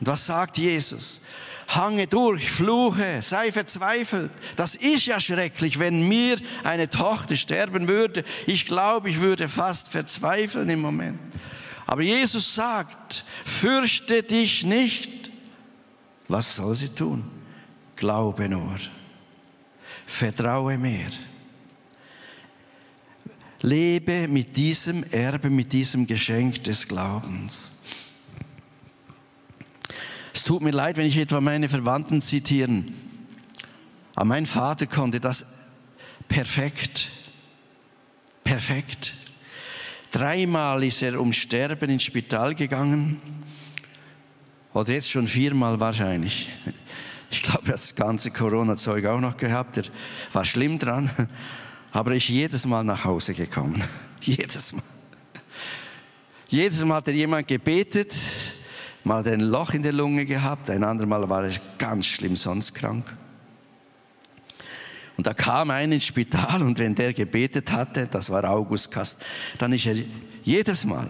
Und 0.00 0.06
was 0.06 0.26
sagt 0.26 0.56
Jesus? 0.56 1.22
Hange 1.76 2.06
durch, 2.06 2.50
fluche, 2.50 3.22
sei 3.22 3.52
verzweifelt. 3.52 4.30
Das 4.56 4.74
ist 4.74 5.06
ja 5.06 5.20
schrecklich, 5.20 5.78
wenn 5.78 6.08
mir 6.08 6.36
eine 6.62 6.88
Tochter 6.88 7.36
sterben 7.36 7.88
würde. 7.88 8.24
Ich 8.46 8.66
glaube, 8.66 9.10
ich 9.10 9.20
würde 9.20 9.48
fast 9.48 9.90
verzweifeln 9.90 10.68
im 10.68 10.80
Moment. 10.80 11.18
Aber 11.86 12.02
Jesus 12.02 12.54
sagt, 12.54 13.24
fürchte 13.44 14.22
dich 14.22 14.64
nicht. 14.64 15.10
Was 16.28 16.56
soll 16.56 16.74
sie 16.74 16.88
tun? 16.88 17.24
Glaube 17.96 18.48
nur. 18.48 18.76
Vertraue 20.06 20.78
mir. 20.78 21.08
Lebe 23.60 24.28
mit 24.28 24.56
diesem 24.56 25.04
Erbe, 25.04 25.48
mit 25.48 25.72
diesem 25.72 26.06
Geschenk 26.06 26.62
des 26.64 26.86
Glaubens. 26.86 27.72
Es 30.44 30.48
tut 30.48 30.60
mir 30.60 30.72
leid, 30.72 30.98
wenn 30.98 31.06
ich 31.06 31.16
etwa 31.16 31.40
meine 31.40 31.70
Verwandten 31.70 32.20
zitieren. 32.20 32.84
Aber 34.14 34.26
mein 34.26 34.44
Vater 34.44 34.86
konnte 34.86 35.18
das 35.18 35.46
perfekt. 36.28 37.08
Perfekt. 38.44 39.14
Dreimal 40.10 40.84
ist 40.84 41.00
er 41.00 41.18
um 41.18 41.32
Sterben 41.32 41.88
ins 41.88 42.02
Spital 42.02 42.54
gegangen. 42.54 43.22
Oder 44.74 44.92
jetzt 44.92 45.10
schon 45.10 45.26
viermal 45.26 45.80
wahrscheinlich. 45.80 46.50
Ich 47.30 47.40
glaube, 47.40 47.68
er 47.68 47.72
hat 47.72 47.78
das 47.78 47.94
ganze 47.94 48.30
Corona-Zeug 48.30 49.06
auch 49.06 49.20
noch 49.20 49.38
gehabt. 49.38 49.78
Er 49.78 49.84
war 50.34 50.44
schlimm 50.44 50.78
dran. 50.78 51.10
Aber 51.90 52.10
er 52.10 52.18
ist 52.18 52.28
jedes 52.28 52.66
Mal 52.66 52.84
nach 52.84 53.02
Hause 53.06 53.32
gekommen. 53.32 53.82
Jedes 54.20 54.74
Mal. 54.74 54.82
Jedes 56.48 56.84
Mal 56.84 56.96
hat 56.96 57.08
er 57.08 57.14
jemand 57.14 57.48
gebetet 57.48 58.14
Mal 59.04 59.18
hat 59.18 59.26
er 59.26 59.34
ein 59.34 59.40
Loch 59.40 59.74
in 59.74 59.82
der 59.82 59.92
Lunge 59.92 60.24
gehabt, 60.24 60.70
ein 60.70 60.82
andermal 60.82 61.28
war 61.28 61.44
er 61.44 61.52
ganz 61.78 62.06
schlimm 62.06 62.36
sonst 62.36 62.74
krank. 62.74 63.14
Und 65.16 65.26
da 65.26 65.34
kam 65.34 65.70
einer 65.70 65.94
ins 65.94 66.06
Spital 66.06 66.62
und 66.62 66.78
wenn 66.78 66.94
der 66.94 67.12
gebetet 67.12 67.70
hatte, 67.70 68.08
das 68.10 68.30
war 68.30 68.44
August 68.44 68.90
Kast, 68.90 69.22
dann 69.58 69.72
ist 69.72 69.86
er 69.86 69.96
jedes 70.42 70.84
Mal 70.84 71.08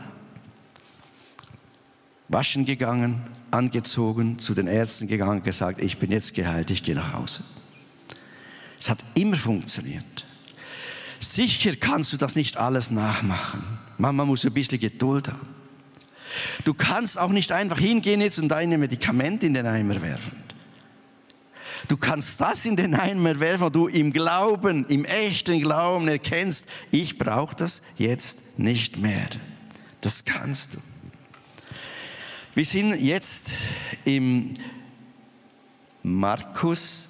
waschen 2.28 2.66
gegangen, 2.66 3.22
angezogen, 3.50 4.38
zu 4.38 4.54
den 4.54 4.66
Ärzten 4.66 5.07
gegangen, 5.07 5.42
gesagt, 5.42 5.80
ich 5.80 5.98
bin 5.98 6.11
jetzt 6.11 6.35
geheilt, 6.35 6.70
ich 6.70 6.83
gehe 6.83 6.94
nach 6.94 7.12
Hause. 7.12 7.44
Es 8.78 8.90
hat 8.90 9.04
immer 9.14 9.37
funktioniert. 9.37 10.26
Sicher 11.20 11.76
kannst 11.76 12.12
du 12.12 12.16
das 12.16 12.35
nicht 12.35 12.57
alles 12.57 12.90
nachmachen. 12.90 13.62
Man 13.98 14.16
muss 14.16 14.44
ein 14.44 14.52
bisschen 14.52 14.80
Geduld 14.80 15.28
haben. 15.28 15.54
Du 16.64 16.75
kannst 16.75 17.18
auch 17.18 17.31
nicht 17.31 17.53
einfach 17.53 17.79
hingehen 17.79 18.20
jetzt 18.20 18.38
und 18.38 18.49
deine 18.49 18.79
Medikamente 18.79 19.47
in 19.47 19.55
den 19.55 19.66
Eimer 19.66 20.01
werfen. 20.03 20.44
Du 21.88 21.97
kannst 21.97 22.40
das 22.40 22.64
in 22.64 22.77
den 22.77 22.94
Eimer 22.94 23.40
werfen, 23.40 23.64
wo 23.64 23.68
du 23.68 23.88
im 23.88 24.12
Glauben, 24.12 24.87
im 24.87 25.05
echten 25.05 25.61
Glauben 25.61 26.09
erkennst, 26.09 26.66
ich 26.90 27.18
brauche 27.18 27.55
das 27.55 27.83
jetzt 27.99 28.59
nicht 28.59 28.99
mehr. 28.99 29.29
Das 30.01 30.25
kannst 30.25 30.75
du. 30.75 30.79
Wir 32.55 32.64
sind 32.64 32.94
jetzt 33.01 33.53
im 34.05 34.55
Markus 36.03 37.09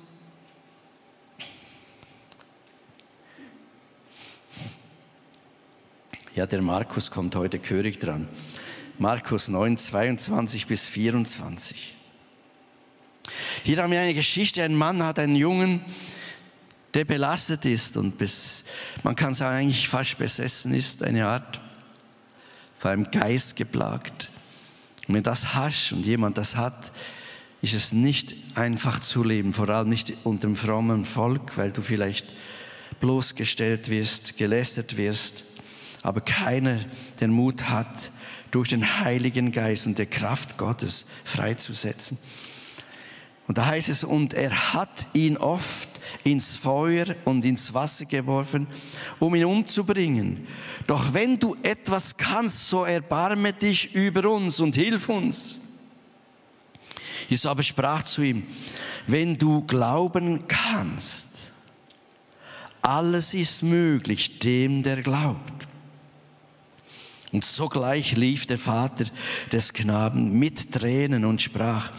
Ja, 6.35 6.47
der 6.47 6.63
Markus 6.63 7.13
kommt 7.13 7.37
heute 7.37 7.61
Körig 7.61 8.01
dran. 8.01 8.29
Markus 8.99 9.49
9, 9.49 9.77
22 9.77 10.69
bis 10.69 10.87
24. 10.87 11.97
Hier 13.65 13.83
haben 13.83 13.91
wir 13.91 14.01
eine 14.01 14.15
Geschichte, 14.15 14.63
ein 14.63 14.77
Mann 14.77 15.03
hat 15.03 15.19
einen 15.19 15.35
Jungen, 15.35 15.83
der 16.95 17.05
belastet 17.05 17.65
ist 17.65 17.97
und 17.97 18.19
bis, 18.19 18.65
man 19.03 19.17
kann 19.17 19.35
sagen, 19.35 19.57
eigentlich 19.57 19.89
fast 19.89 20.17
besessen 20.19 20.73
ist, 20.73 21.03
eine 21.03 21.27
Art, 21.27 21.61
vor 22.79 22.93
einem 22.93 23.11
Geist 23.11 23.57
geplagt. 23.57 24.29
Und 25.09 25.17
wenn 25.17 25.25
das 25.25 25.55
hast 25.55 25.91
und 25.91 26.07
jemand 26.07 26.39
das 26.39 26.55
hat, 26.55 26.93
ist 27.63 27.75
es 27.75 27.93
nicht 27.93 28.37
einfach 28.55 29.01
zu 29.01 29.25
leben, 29.25 29.53
vor 29.53 29.69
allem 29.71 29.89
nicht 29.89 30.13
unter 30.23 30.47
dem 30.47 30.55
frommen 30.55 31.05
Volk, 31.05 31.57
weil 31.57 31.73
du 31.73 31.83
vielleicht 31.83 32.27
bloßgestellt 33.01 33.89
wirst, 33.89 34.37
gelästert 34.37 34.97
wirst, 34.97 35.43
aber 36.03 36.21
keiner 36.21 36.79
den 37.21 37.33
Mut 37.33 37.71
hat, 37.71 38.13
durch 38.55 38.69
den 38.69 39.01
Heiligen 39.01 39.51
Geist 39.51 39.89
und 39.89 39.99
der 39.99 40.07
Kraft 40.07 40.57
Gottes 40.57 41.07
freizusetzen. 41.25 42.19
Und 43.49 43.59
da 43.59 43.67
heißt 43.67 43.89
es, 43.89 44.05
und 44.05 44.33
er 44.33 44.73
hat 44.73 45.09
ihn 45.13 45.37
oft 45.37 45.89
ins 46.23 46.55
Feuer 46.55 47.17
und 47.25 47.45
ins 47.45 47.75
Wasser 47.75 48.05
geworfen, 48.05 48.69
um 49.19 49.35
ihn 49.35 49.45
umzubringen. 49.45 50.47
Doch 50.87 51.13
wenn 51.13 51.39
du 51.39 51.57
etwas 51.63 52.17
kannst, 52.17 52.69
so 52.69 52.85
erbarme 52.85 53.53
dich 53.53 53.93
über 53.95 54.31
uns 54.31 54.61
und 54.61 54.77
hilf 54.77 55.09
uns. 55.09 55.59
Jesus 57.29 57.47
aber 57.47 57.65
sprach 57.65 58.05
zu 58.05 58.23
ihm, 58.23 58.47
wenn 59.09 59.37
du 59.37 59.63
glauben 59.67 60.47
kannst, 60.47 61.51
alles 62.81 63.35
ist 63.35 63.63
möglich 63.63 64.39
dem, 64.39 64.83
der 64.83 65.03
glaubt. 65.03 65.54
Und 67.35 67.45
sogleich 67.45 68.17
lief 68.17 68.47
der 68.47 68.61
Vater 68.61 69.07
des 69.51 69.73
Knaben 69.73 70.39
mit 70.39 70.71
Tränen 70.71 71.25
und 71.25 71.43
sprach, 71.43 71.91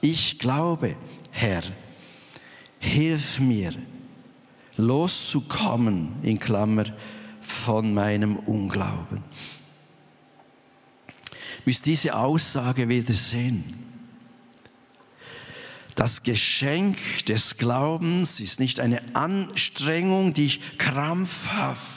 ich 0.00 0.38
glaube, 0.38 0.94
Herr, 1.32 1.62
hilf 2.78 3.40
mir, 3.40 3.72
loszukommen, 4.76 6.12
in 6.22 6.38
Klammer, 6.38 6.84
von 7.40 7.92
meinem 7.92 8.36
Unglauben. 8.36 9.24
Müsst 11.64 11.86
diese 11.86 12.14
Aussage 12.14 12.88
wieder 12.88 13.14
sehen. 13.14 13.64
Das 15.96 16.22
Geschenk 16.22 16.98
des 17.26 17.56
Glaubens 17.56 18.38
ist 18.38 18.60
nicht 18.60 18.78
eine 18.78 19.02
Anstrengung, 19.16 20.34
die 20.34 20.46
ich 20.46 20.78
krampfhaft 20.78 21.93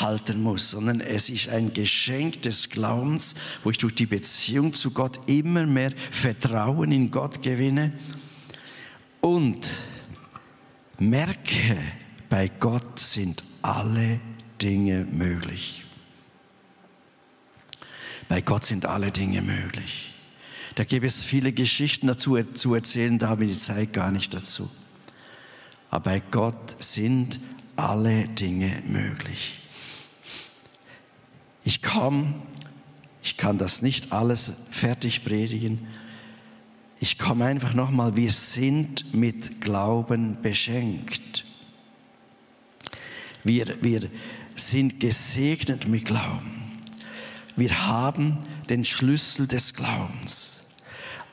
halten 0.00 0.42
muss, 0.42 0.70
sondern 0.70 1.00
es 1.00 1.28
ist 1.28 1.48
ein 1.48 1.72
Geschenk 1.72 2.42
des 2.42 2.68
Glaubens, 2.70 3.34
wo 3.62 3.70
ich 3.70 3.78
durch 3.78 3.94
die 3.94 4.06
Beziehung 4.06 4.72
zu 4.72 4.90
Gott 4.90 5.20
immer 5.26 5.66
mehr 5.66 5.92
Vertrauen 6.10 6.90
in 6.92 7.10
Gott 7.10 7.42
gewinne 7.42 7.92
und 9.20 9.68
merke, 10.98 11.76
bei 12.28 12.48
Gott 12.48 12.98
sind 12.98 13.42
alle 13.62 14.20
Dinge 14.60 15.06
möglich. 15.10 15.84
Bei 18.28 18.40
Gott 18.40 18.64
sind 18.64 18.86
alle 18.86 19.10
Dinge 19.10 19.42
möglich. 19.42 20.12
Da 20.74 20.84
gibt 20.84 21.06
es 21.06 21.22
viele 21.22 21.52
Geschichten 21.52 22.08
dazu 22.08 22.36
zu 22.42 22.74
erzählen, 22.74 23.18
da 23.18 23.28
habe 23.28 23.44
ich 23.44 23.52
die 23.52 23.58
Zeit 23.58 23.92
gar 23.92 24.10
nicht 24.10 24.34
dazu. 24.34 24.68
Aber 25.90 26.10
bei 26.10 26.22
Gott 26.30 26.82
sind 26.82 27.38
alle 27.76 28.24
Dinge 28.24 28.82
möglich. 28.86 29.63
Ich 31.64 31.82
komme, 31.82 32.34
ich 33.22 33.36
kann 33.36 33.58
das 33.58 33.80
nicht 33.82 34.12
alles 34.12 34.52
fertig 34.70 35.24
predigen. 35.24 35.86
Ich 37.00 37.18
komme 37.18 37.46
einfach 37.46 37.74
nochmal, 37.74 38.16
wir 38.16 38.30
sind 38.30 39.14
mit 39.14 39.60
Glauben 39.60 40.40
beschenkt. 40.42 41.44
Wir, 43.42 43.82
wir 43.82 44.08
sind 44.56 45.00
gesegnet 45.00 45.88
mit 45.88 46.04
Glauben. 46.04 46.82
Wir 47.56 47.86
haben 47.86 48.38
den 48.68 48.84
Schlüssel 48.84 49.46
des 49.46 49.74
Glaubens. 49.74 50.63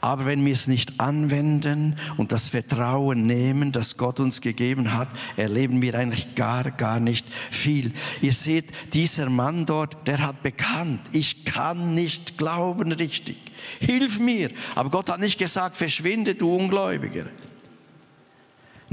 Aber 0.02 0.26
wenn 0.26 0.44
wir 0.44 0.54
es 0.54 0.68
nicht 0.68 1.00
anwenden 1.00 1.96
und 2.18 2.32
das 2.32 2.50
Vertrauen 2.50 3.28
nehmen, 3.28 3.72
das 3.72 3.98
Gott 3.98 4.20
uns 4.20 4.42
gegeben 4.42 4.94
hat, 4.94 5.10
erleben 5.38 5.80
wir 5.82 5.94
eigentlich 5.94 6.34
gar, 6.34 6.72
gar 6.72 7.00
nicht 7.00 7.26
viel. 7.52 7.94
Ihr 8.20 8.34
seht, 8.34 8.72
dieser 8.94 9.30
Mann 9.30 9.68
dort, 9.68 10.08
der 10.08 10.18
hat 10.18 10.42
bekannt, 10.42 11.02
ich 11.12 11.46
kann 11.46 11.94
nicht 11.94 12.40
glauben 12.40 12.92
richtig. 12.92 13.38
Hilf 13.80 14.20
mir. 14.20 14.50
Aber 14.74 14.90
Gott 14.90 15.12
hat 15.12 15.20
nicht 15.20 15.38
gesagt, 15.38 15.76
verschwinde, 15.76 16.34
du 16.34 16.52
Ungläubiger. 16.52 17.26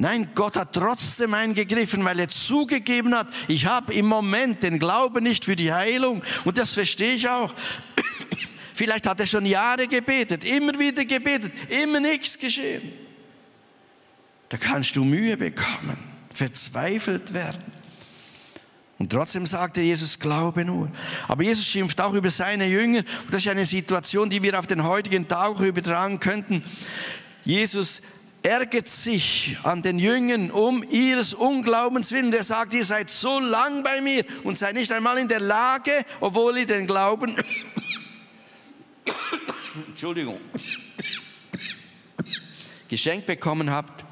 Nein, 0.00 0.28
Gott 0.34 0.54
hat 0.54 0.74
trotzdem 0.74 1.34
eingegriffen, 1.34 2.04
weil 2.04 2.20
er 2.20 2.28
zugegeben 2.28 3.16
hat, 3.16 3.26
ich 3.48 3.66
habe 3.66 3.92
im 3.94 4.06
Moment 4.06 4.62
den 4.62 4.78
Glauben 4.78 5.24
nicht 5.24 5.46
für 5.46 5.56
die 5.56 5.72
Heilung. 5.72 6.22
Und 6.44 6.56
das 6.56 6.74
verstehe 6.74 7.14
ich 7.14 7.28
auch. 7.28 7.52
Vielleicht 8.78 9.08
hat 9.08 9.18
er 9.18 9.26
schon 9.26 9.44
Jahre 9.44 9.88
gebetet, 9.88 10.44
immer 10.44 10.78
wieder 10.78 11.04
gebetet, 11.04 11.52
immer 11.68 11.98
nichts 11.98 12.38
geschehen. 12.38 12.92
Da 14.50 14.56
kannst 14.56 14.94
du 14.94 15.02
Mühe 15.02 15.36
bekommen, 15.36 15.98
verzweifelt 16.32 17.34
werden. 17.34 17.60
Und 19.00 19.10
trotzdem 19.10 19.46
sagte 19.46 19.82
Jesus, 19.82 20.20
glaube 20.20 20.64
nur. 20.64 20.92
Aber 21.26 21.42
Jesus 21.42 21.66
schimpft 21.66 22.00
auch 22.00 22.14
über 22.14 22.30
seine 22.30 22.68
Jünger. 22.68 23.00
Und 23.00 23.34
das 23.34 23.42
ist 23.44 23.48
eine 23.48 23.66
Situation, 23.66 24.30
die 24.30 24.44
wir 24.44 24.56
auf 24.56 24.68
den 24.68 24.84
heutigen 24.84 25.26
Tag 25.26 25.58
übertragen 25.58 26.20
könnten. 26.20 26.62
Jesus 27.42 28.02
ärgert 28.44 28.86
sich 28.86 29.58
an 29.64 29.82
den 29.82 29.98
Jüngern 29.98 30.52
um 30.52 30.84
ihres 30.88 31.34
Unglaubens 31.34 32.12
willen. 32.12 32.30
Der 32.30 32.44
sagt, 32.44 32.74
ihr 32.74 32.84
seid 32.84 33.10
so 33.10 33.40
lang 33.40 33.82
bei 33.82 34.00
mir 34.00 34.24
und 34.44 34.56
seid 34.56 34.76
nicht 34.76 34.92
einmal 34.92 35.18
in 35.18 35.26
der 35.26 35.40
Lage, 35.40 36.04
obwohl 36.20 36.58
ihr 36.58 36.66
den 36.66 36.86
Glauben, 36.86 37.34
Entschuldigung, 39.86 40.40
geschenkt 42.88 43.26
bekommen 43.26 43.70
habt. 43.70 44.04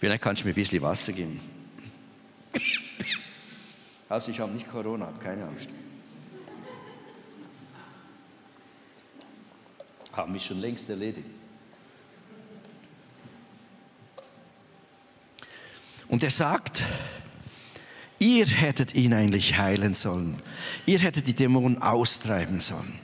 Vielleicht 0.00 0.22
kannst 0.22 0.42
du 0.42 0.46
mir 0.46 0.52
ein 0.52 0.54
bisschen 0.54 0.82
Wasser 0.82 1.12
geben. 1.12 1.40
Also 4.08 4.30
ich 4.30 4.40
habe 4.40 4.52
nicht 4.52 4.68
Corona, 4.68 5.06
habe 5.06 5.22
keine 5.22 5.44
Angst. 5.44 5.68
Haben 10.12 10.32
mich 10.32 10.44
schon 10.44 10.60
längst 10.60 10.88
erledigt. 10.88 11.26
Und 16.08 16.22
er 16.22 16.30
sagt, 16.30 16.82
ihr 18.18 18.46
hättet 18.46 18.94
ihn 18.94 19.12
eigentlich 19.12 19.58
heilen 19.58 19.94
sollen. 19.94 20.36
Ihr 20.86 20.98
hättet 21.00 21.26
die 21.26 21.34
Dämonen 21.34 21.82
austreiben 21.82 22.60
sollen. 22.60 22.98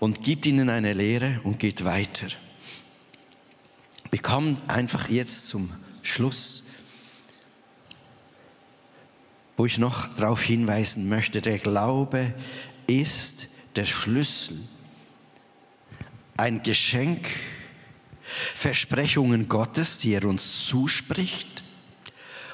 Und 0.00 0.22
gibt 0.22 0.46
ihnen 0.46 0.70
eine 0.70 0.92
Lehre 0.92 1.40
und 1.44 1.58
geht 1.58 1.84
weiter. 1.84 2.28
Wir 4.10 4.20
kommen 4.22 4.60
einfach 4.68 5.08
jetzt 5.08 5.48
zum 5.48 5.70
Schluss, 6.02 6.64
wo 9.56 9.66
ich 9.66 9.78
noch 9.78 10.14
darauf 10.14 10.42
hinweisen 10.42 11.08
möchte, 11.08 11.40
der 11.40 11.58
Glaube 11.58 12.32
ist 12.86 13.48
der 13.76 13.84
Schlüssel, 13.84 14.58
ein 16.36 16.62
Geschenk 16.62 17.28
Versprechungen 18.54 19.48
Gottes, 19.48 19.98
die 19.98 20.12
er 20.12 20.24
uns 20.24 20.66
zuspricht 20.66 21.64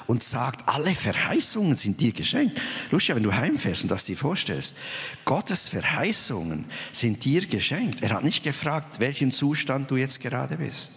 und 0.07 0.23
sagt, 0.23 0.67
alle 0.67 0.93
Verheißungen 0.93 1.75
sind 1.75 1.99
dir 1.99 2.11
geschenkt. 2.11 2.59
Lustig, 2.91 3.15
wenn 3.15 3.23
du 3.23 3.33
heimfährst 3.33 3.83
und 3.83 3.89
das 3.89 4.05
dir 4.05 4.17
vorstellst. 4.17 4.75
Gottes 5.23 5.67
Verheißungen 5.67 6.65
sind 6.91 7.23
dir 7.25 7.45
geschenkt. 7.45 8.03
Er 8.03 8.11
hat 8.11 8.23
nicht 8.23 8.43
gefragt, 8.43 8.99
welchen 8.99 9.31
Zustand 9.31 9.89
du 9.89 9.97
jetzt 9.97 10.19
gerade 10.19 10.57
bist. 10.57 10.91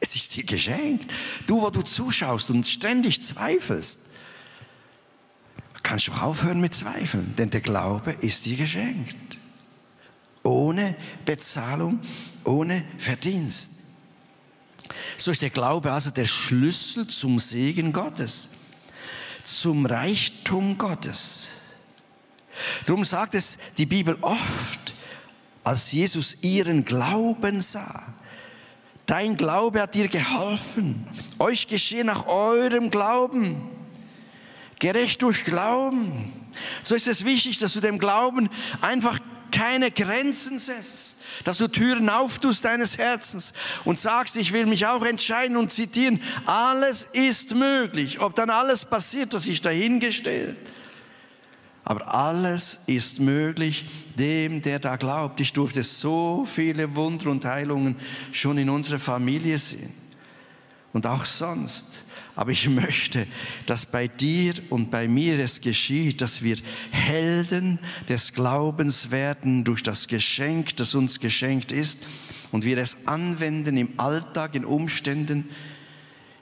Es 0.00 0.14
ist 0.14 0.36
dir 0.36 0.44
geschenkt. 0.44 1.10
Du, 1.46 1.60
wo 1.60 1.70
du 1.70 1.82
zuschaust 1.82 2.50
und 2.50 2.66
ständig 2.66 3.20
zweifelst, 3.20 4.00
kannst 5.82 6.08
du 6.08 6.12
aufhören 6.12 6.60
mit 6.60 6.74
Zweifeln, 6.74 7.34
denn 7.36 7.50
der 7.50 7.60
Glaube 7.60 8.12
ist 8.20 8.46
dir 8.46 8.56
geschenkt. 8.56 9.38
Ohne 10.42 10.94
Bezahlung, 11.24 12.00
ohne 12.44 12.84
Verdienst. 12.96 13.77
So 15.16 15.30
ist 15.30 15.42
der 15.42 15.50
Glaube 15.50 15.92
also 15.92 16.10
der 16.10 16.26
Schlüssel 16.26 17.06
zum 17.06 17.38
Segen 17.38 17.92
Gottes, 17.92 18.50
zum 19.42 19.86
Reichtum 19.86 20.78
Gottes. 20.78 21.50
Darum 22.86 23.04
sagt 23.04 23.34
es 23.34 23.58
die 23.76 23.86
Bibel 23.86 24.16
oft, 24.20 24.94
als 25.64 25.92
Jesus 25.92 26.38
ihren 26.42 26.84
Glauben 26.84 27.60
sah. 27.60 28.14
Dein 29.06 29.36
Glaube 29.36 29.80
hat 29.80 29.94
dir 29.94 30.08
geholfen. 30.08 31.06
Euch 31.38 31.66
geschehe 31.66 32.04
nach 32.04 32.26
eurem 32.26 32.90
Glauben. 32.90 33.68
Gerecht 34.78 35.22
durch 35.22 35.44
Glauben. 35.44 36.32
So 36.82 36.94
ist 36.94 37.06
es 37.06 37.24
wichtig, 37.24 37.58
dass 37.58 37.72
du 37.72 37.80
dem 37.80 37.98
Glauben 37.98 38.50
einfach 38.80 39.18
keine 39.50 39.90
Grenzen 39.90 40.58
setzt, 40.58 41.18
dass 41.44 41.58
du 41.58 41.68
Türen 41.68 42.08
auftust 42.08 42.64
deines 42.64 42.98
Herzens 42.98 43.52
und 43.84 43.98
sagst, 43.98 44.36
ich 44.36 44.52
will 44.52 44.66
mich 44.66 44.86
auch 44.86 45.04
entscheiden 45.04 45.56
und 45.56 45.72
zitieren, 45.72 46.20
alles 46.46 47.04
ist 47.12 47.54
möglich. 47.54 48.20
Ob 48.20 48.34
dann 48.34 48.50
alles 48.50 48.84
passiert, 48.84 49.34
das 49.34 49.46
ist 49.46 49.64
dahingestellt. 49.64 50.58
Aber 51.84 52.14
alles 52.14 52.80
ist 52.86 53.18
möglich 53.18 53.86
dem, 54.18 54.60
der 54.60 54.78
da 54.78 54.96
glaubt. 54.96 55.40
Ich 55.40 55.54
durfte 55.54 55.82
so 55.82 56.44
viele 56.44 56.94
Wunder 56.94 57.30
und 57.30 57.44
Heilungen 57.46 57.96
schon 58.30 58.58
in 58.58 58.68
unserer 58.68 58.98
Familie 58.98 59.58
sehen 59.58 59.94
und 60.92 61.06
auch 61.06 61.24
sonst. 61.24 62.02
Aber 62.38 62.52
ich 62.52 62.68
möchte, 62.68 63.26
dass 63.66 63.84
bei 63.84 64.06
dir 64.06 64.54
und 64.70 64.92
bei 64.92 65.08
mir 65.08 65.40
es 65.40 65.60
geschieht, 65.60 66.20
dass 66.20 66.40
wir 66.40 66.56
Helden 66.92 67.80
des 68.08 68.32
Glaubens 68.32 69.10
werden 69.10 69.64
durch 69.64 69.82
das 69.82 70.06
Geschenk, 70.06 70.76
das 70.76 70.94
uns 70.94 71.18
geschenkt 71.18 71.72
ist 71.72 72.06
und 72.52 72.64
wir 72.64 72.78
es 72.78 73.08
anwenden 73.08 73.76
im 73.76 73.90
Alltag, 73.96 74.54
in 74.54 74.64
Umständen. 74.64 75.48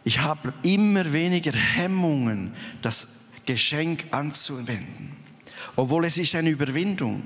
Ich 0.04 0.18
habe 0.18 0.52
immer 0.64 1.14
weniger 1.14 1.52
Hemmungen, 1.54 2.52
das 2.82 3.09
Geschenk 3.46 4.04
anzuwenden, 4.11 5.16
obwohl 5.76 6.04
es 6.04 6.18
ist 6.18 6.35
eine 6.35 6.50
Überwindung. 6.50 7.22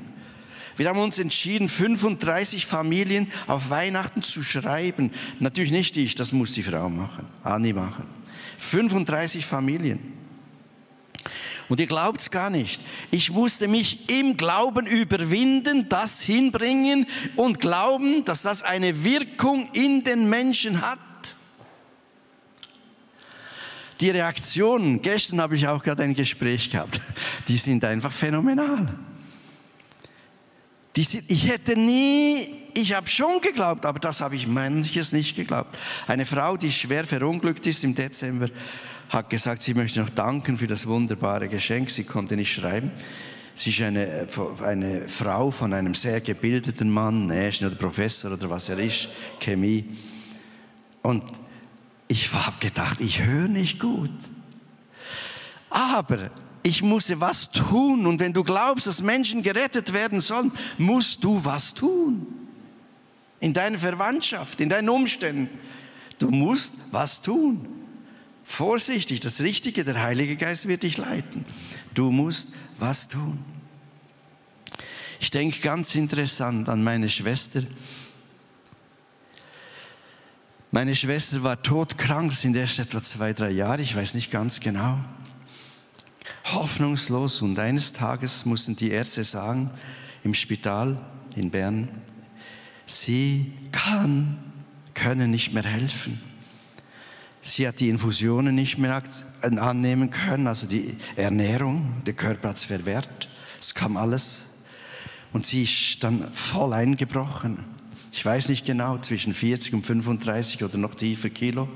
Wir 0.76 0.88
haben 0.88 1.00
uns 1.00 1.18
entschieden, 1.18 1.68
35 1.68 2.66
Familien 2.66 3.26
auf 3.48 3.68
Weihnachten 3.68 4.22
zu 4.22 4.44
schreiben. 4.44 5.11
Natürlich 5.40 5.72
nicht 5.72 5.96
ich, 5.96 6.14
das 6.14 6.30
muss 6.30 6.52
die 6.52 6.62
Frau 6.62 6.88
machen, 6.88 7.26
Anni 7.42 7.72
machen. 7.72 8.19
35 8.59 9.44
Familien. 9.46 10.20
Und 11.68 11.79
ihr 11.79 11.87
glaubt 11.87 12.20
es 12.20 12.31
gar 12.33 12.50
nicht. 12.50 12.81
Ich 13.12 13.31
musste 13.31 13.68
mich 13.68 14.11
im 14.11 14.37
Glauben 14.37 14.87
überwinden, 14.87 15.88
das 15.88 16.20
hinbringen 16.20 17.07
und 17.37 17.61
glauben, 17.61 18.24
dass 18.24 18.42
das 18.42 18.64
eine 18.64 19.05
Wirkung 19.05 19.68
in 19.72 20.03
den 20.03 20.29
Menschen 20.29 20.83
hat. 20.83 20.98
Die 24.00 24.11
Reaktionen, 24.11 25.00
gestern 25.00 25.40
habe 25.40 25.55
ich 25.55 25.68
auch 25.68 25.83
gerade 25.83 26.03
ein 26.03 26.14
Gespräch 26.14 26.70
gehabt, 26.70 27.00
die 27.48 27.57
sind 27.57 27.85
einfach 27.85 28.11
phänomenal. 28.11 28.88
Sind, 30.96 31.24
ich 31.29 31.48
hätte 31.48 31.79
nie, 31.79 32.50
ich 32.74 32.92
habe 32.92 33.09
schon 33.09 33.40
geglaubt, 33.40 33.87
aber 33.87 33.98
das 34.00 34.20
habe 34.20 34.35
ich 34.35 34.46
manches 34.46 35.12
nicht 35.12 35.37
geglaubt. 35.37 35.79
Eine 36.07 36.26
Frau, 36.26 36.57
die 36.57 36.72
schwer 36.72 37.05
verunglückt 37.05 37.66
ist 37.66 37.85
im 37.85 37.94
Dezember, 37.94 38.48
hat 39.09 39.31
gesagt, 39.31 39.62
sie 39.62 39.74
möchte 39.74 40.00
noch 40.00 40.11
danken 40.11 40.57
für 40.57 40.66
das 40.66 40.87
wunderbare 40.87 41.48
Geschenk. 41.48 41.90
Sie 41.90 42.05
konnte 42.05 42.37
nicht 42.37 42.53
schreiben. 42.53 42.92
Sie 43.55 43.70
ist 43.70 43.81
eine, 43.81 44.26
eine 44.62 45.09
Frau 45.09 45.50
von 45.50 45.72
einem 45.72 45.94
sehr 45.94 46.20
gebildeten 46.20 46.90
Mann, 46.90 47.31
Ingenieur 47.31 47.70
oder 47.70 47.79
Professor 47.79 48.33
oder 48.33 48.48
was 48.48 48.68
er 48.68 48.79
ist, 48.79 49.09
Chemie. 49.40 49.87
Und 51.03 51.24
ich 52.09 52.33
habe 52.33 52.59
gedacht, 52.61 53.00
ich 53.00 53.22
höre 53.22 53.48
nicht 53.48 53.79
gut. 53.79 54.11
Aber 55.68 56.31
ich 56.62 56.83
muss 56.83 57.18
was 57.20 57.51
tun. 57.51 58.07
Und 58.07 58.20
wenn 58.20 58.33
du 58.33 58.44
glaubst, 58.44 58.87
dass 58.87 59.03
Menschen 59.03 59.42
gerettet 59.42 59.92
werden 59.92 60.20
sollen, 60.20 60.53
musst 60.79 61.25
du 61.25 61.44
was 61.44 61.75
tun. 61.75 62.27
In 63.40 63.55
deiner 63.55 63.79
Verwandtschaft, 63.79 64.61
in 64.61 64.68
deinen 64.68 64.88
Umständen. 64.88 65.49
Du 66.19 66.31
musst 66.31 66.75
was 66.90 67.23
tun. 67.23 67.67
Vorsichtig, 68.44 69.21
das 69.21 69.40
Richtige, 69.40 69.85
der 69.85 70.02
Heilige 70.02 70.37
Geist 70.37 70.69
wird 70.69 70.83
dich 70.83 70.98
leiten. 70.98 71.44
Du 71.94 72.11
musst 72.11 72.48
was 72.79 73.08
tun. 73.08 73.38
Ich 75.21 75.31
denke 75.31 75.61
ganz 75.61 75.94
interessant 75.94 76.69
an 76.69 76.83
meine 76.83 77.08
Schwester. 77.08 77.63
Meine 80.71 80.94
Schwester 80.94 81.42
war 81.42 81.63
todkrank, 81.63 82.33
sind 82.33 82.56
erst 82.56 82.79
etwa 82.79 83.02
zwei, 83.02 83.33
drei 83.33 83.50
Jahre, 83.50 83.83
ich 83.83 83.94
weiß 83.94 84.15
nicht 84.15 84.31
ganz 84.31 84.61
genau 84.61 84.98
hoffnungslos. 86.53 87.42
Und 87.42 87.59
eines 87.59 87.92
Tages 87.92 88.44
mussten 88.44 88.77
die 88.77 88.90
Ärzte 88.90 89.25
sagen, 89.25 89.71
im 90.25 90.35
Spital 90.35 90.98
in 91.37 91.51
Bern, 91.51 91.88
sie 92.87 93.53
kann, 93.73 94.38
können 94.94 95.31
nicht 95.31 95.53
mehr 95.53 95.65
helfen. 95.65 96.21
Sie 97.42 97.67
hat 97.67 97.81
die 97.81 97.88
Infusionen 97.88 98.55
nicht 98.55 98.77
mehr 98.77 99.03
annehmen 99.42 100.11
können, 100.11 100.46
also 100.46 100.67
die 100.67 100.96
Ernährung, 101.17 102.03
der 102.05 102.13
Körper 102.13 102.51
hat 102.51 102.57
es 102.57 102.65
verwehrt. 102.65 103.29
Es 103.59 103.75
kam 103.75 103.96
alles. 103.96 104.59
Und 105.33 105.46
sie 105.46 105.63
ist 105.63 106.03
dann 106.03 106.33
voll 106.33 106.73
eingebrochen. 106.73 107.65
ich 108.13 108.25
weiß 108.25 108.48
nicht 108.48 108.67
genau, 108.67 108.98
zwischen 108.98 109.33
40 109.33 109.75
und 109.75 109.87
35 109.87 110.65
oder 110.65 110.77
noch 110.77 110.94
tiefer 110.94 111.31
Kilo. 111.31 111.69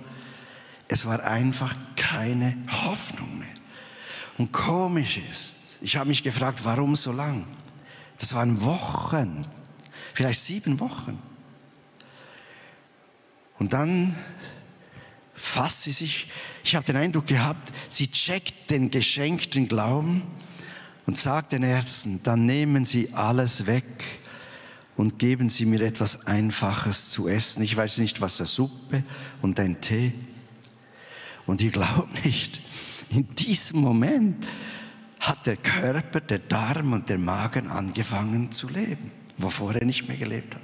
Es 0.88 1.06
war 1.06 1.22
einfach 1.24 1.74
keine 1.96 2.56
Hoffnung 2.68 3.38
mehr. 3.38 3.48
Und 4.38 4.52
komisch 4.52 5.20
ist, 5.30 5.56
ich 5.80 5.96
habe 5.96 6.08
mich 6.08 6.22
gefragt, 6.22 6.60
warum 6.64 6.96
so 6.96 7.12
lang? 7.12 7.46
Das 8.18 8.34
waren 8.34 8.62
Wochen, 8.62 9.46
vielleicht 10.12 10.40
sieben 10.40 10.80
Wochen. 10.80 11.18
Und 13.58 13.72
dann 13.72 14.16
fasst 15.34 15.82
sie 15.82 15.92
sich, 15.92 16.28
ich 16.62 16.74
habe 16.74 16.86
den 16.86 16.96
Eindruck 16.96 17.26
gehabt, 17.26 17.72
sie 17.88 18.10
checkt 18.10 18.70
den 18.70 18.90
geschenkten 18.90 19.68
Glauben 19.68 20.22
und 21.06 21.18
sagt 21.18 21.52
den 21.52 21.62
Ärzten, 21.62 22.22
dann 22.22 22.46
nehmen 22.46 22.84
Sie 22.84 23.12
alles 23.12 23.66
weg 23.66 23.84
und 24.96 25.18
geben 25.18 25.50
Sie 25.50 25.66
mir 25.66 25.82
etwas 25.82 26.26
Einfaches 26.26 27.10
zu 27.10 27.28
essen. 27.28 27.62
Ich 27.62 27.76
weiß 27.76 27.98
nicht, 27.98 28.20
was 28.20 28.38
der 28.38 28.46
Suppe 28.46 29.02
und 29.42 29.60
ein 29.60 29.80
Tee. 29.80 30.12
Und 31.46 31.60
ihr 31.60 31.70
glaubt 31.70 32.24
nicht, 32.24 32.60
in 33.14 33.28
diesem 33.28 33.80
Moment 33.80 34.46
hat 35.20 35.46
der 35.46 35.56
Körper, 35.56 36.20
der 36.20 36.40
Darm 36.40 36.92
und 36.92 37.08
der 37.08 37.18
Magen 37.18 37.68
angefangen 37.68 38.52
zu 38.52 38.68
leben, 38.68 39.10
wovor 39.38 39.74
er 39.74 39.84
nicht 39.84 40.08
mehr 40.08 40.16
gelebt 40.16 40.54
hat. 40.54 40.62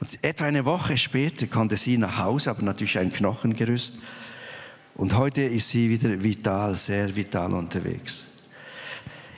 Und 0.00 0.22
etwa 0.22 0.44
eine 0.44 0.64
Woche 0.64 0.96
später 0.96 1.46
konnte 1.46 1.76
sie 1.76 1.98
nach 1.98 2.18
Hause, 2.18 2.50
aber 2.50 2.62
natürlich 2.62 2.98
ein 2.98 3.12
Knochengerüst. 3.12 3.96
Und 4.94 5.16
heute 5.16 5.42
ist 5.42 5.70
sie 5.70 5.90
wieder 5.90 6.22
vital, 6.22 6.76
sehr 6.76 7.14
vital 7.14 7.52
unterwegs. 7.52 8.28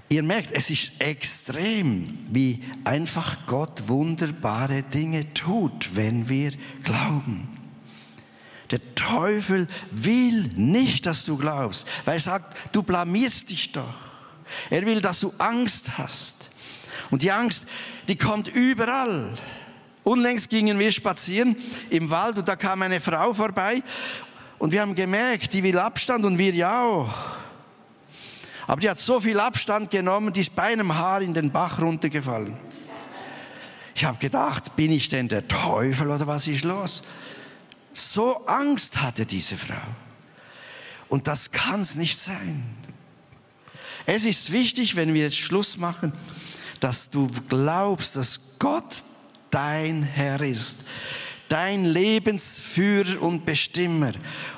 Ihr 0.08 0.22
merkt, 0.22 0.52
es 0.52 0.70
ist 0.70 0.92
extrem, 1.00 2.06
wie 2.30 2.62
einfach 2.84 3.46
Gott 3.46 3.88
wunderbare 3.88 4.82
Dinge 4.82 5.32
tut, 5.34 5.96
wenn 5.96 6.28
wir 6.28 6.52
glauben. 6.84 7.55
Der 8.70 8.94
Teufel 8.94 9.68
will 9.92 10.50
nicht, 10.56 11.06
dass 11.06 11.24
du 11.24 11.36
glaubst, 11.36 11.86
weil 12.04 12.14
er 12.14 12.20
sagt, 12.20 12.74
du 12.74 12.82
blamierst 12.82 13.50
dich 13.50 13.72
doch. 13.72 13.94
Er 14.70 14.84
will, 14.86 15.00
dass 15.00 15.20
du 15.20 15.32
Angst 15.38 15.98
hast. 15.98 16.50
Und 17.10 17.22
die 17.22 17.30
Angst, 17.30 17.66
die 18.08 18.16
kommt 18.16 18.48
überall. 18.48 19.34
Unlängst 20.02 20.50
gingen 20.50 20.78
wir 20.78 20.92
spazieren 20.92 21.56
im 21.90 22.10
Wald 22.10 22.38
und 22.38 22.48
da 22.48 22.56
kam 22.56 22.82
eine 22.82 23.00
Frau 23.00 23.34
vorbei 23.34 23.82
und 24.58 24.72
wir 24.72 24.80
haben 24.80 24.94
gemerkt, 24.94 25.52
die 25.52 25.62
will 25.62 25.78
Abstand 25.78 26.24
und 26.24 26.38
wir 26.38 26.52
ja 26.52 26.84
auch. 26.84 27.12
Aber 28.68 28.80
die 28.80 28.90
hat 28.90 28.98
so 28.98 29.20
viel 29.20 29.38
Abstand 29.38 29.90
genommen, 29.90 30.32
die 30.32 30.40
ist 30.40 30.54
bei 30.54 30.64
einem 30.64 30.96
Haar 30.96 31.22
in 31.22 31.34
den 31.34 31.50
Bach 31.50 31.80
runtergefallen. 31.80 32.56
Ich 33.94 34.04
habe 34.04 34.18
gedacht, 34.18 34.76
bin 34.76 34.92
ich 34.92 35.08
denn 35.08 35.28
der 35.28 35.46
Teufel 35.48 36.10
oder 36.10 36.26
was 36.26 36.46
ist 36.46 36.64
los? 36.64 37.02
So 37.96 38.44
Angst 38.46 39.00
hatte 39.00 39.24
diese 39.24 39.56
Frau. 39.56 39.74
Und 41.08 41.28
das 41.28 41.50
kann 41.50 41.80
es 41.80 41.96
nicht 41.96 42.18
sein. 42.18 42.62
Es 44.04 44.24
ist 44.24 44.52
wichtig, 44.52 44.96
wenn 44.96 45.14
wir 45.14 45.22
jetzt 45.22 45.36
Schluss 45.38 45.78
machen, 45.78 46.12
dass 46.80 47.08
du 47.08 47.30
glaubst, 47.48 48.16
dass 48.16 48.58
Gott 48.58 49.02
dein 49.50 50.02
Herr 50.02 50.40
ist 50.42 50.84
dein 51.48 51.84
Lebensführer 51.84 53.22
und 53.22 53.46
Bestimmer 53.46 54.12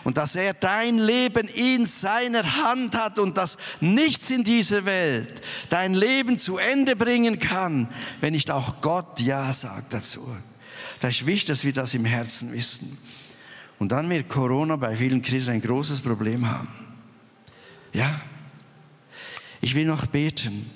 und 0.05 0.16
dass 0.16 0.36
er 0.36 0.55
dein 0.55 0.99
Leben 0.99 1.47
in 1.49 1.84
seiner 1.84 2.64
Hand 2.64 2.97
hat 2.97 3.18
und 3.18 3.36
dass 3.36 3.59
nichts 3.80 4.30
in 4.30 4.43
dieser 4.43 4.84
Welt 4.84 5.43
dein 5.68 5.95
Leben 5.95 6.39
zu 6.39 6.57
Ende 6.57 6.97
bringen 6.97 7.39
kann, 7.39 7.89
wenn 8.20 8.32
nicht 8.32 8.51
auch 8.51 8.80
Gott 8.80 9.20
Ja 9.20 9.53
sagt 9.53 9.93
dazu. 9.93 10.26
Das 11.01 11.16
ist 11.16 11.26
wichtig, 11.26 11.49
dass 11.49 11.64
wir 11.64 11.72
das 11.72 11.95
im 11.95 12.05
Herzen 12.05 12.53
wissen. 12.53 12.97
Und 13.79 13.93
dann 13.93 14.09
wird 14.11 14.29
Corona 14.29 14.76
bei 14.76 14.97
vielen 14.97 15.22
Christen 15.22 15.53
ein 15.53 15.61
großes 15.61 16.01
Problem 16.01 16.51
haben. 16.51 16.68
Ja, 17.93 18.20
ich 19.61 19.74
will 19.74 19.87
noch 19.87 20.07
beten. 20.07 20.70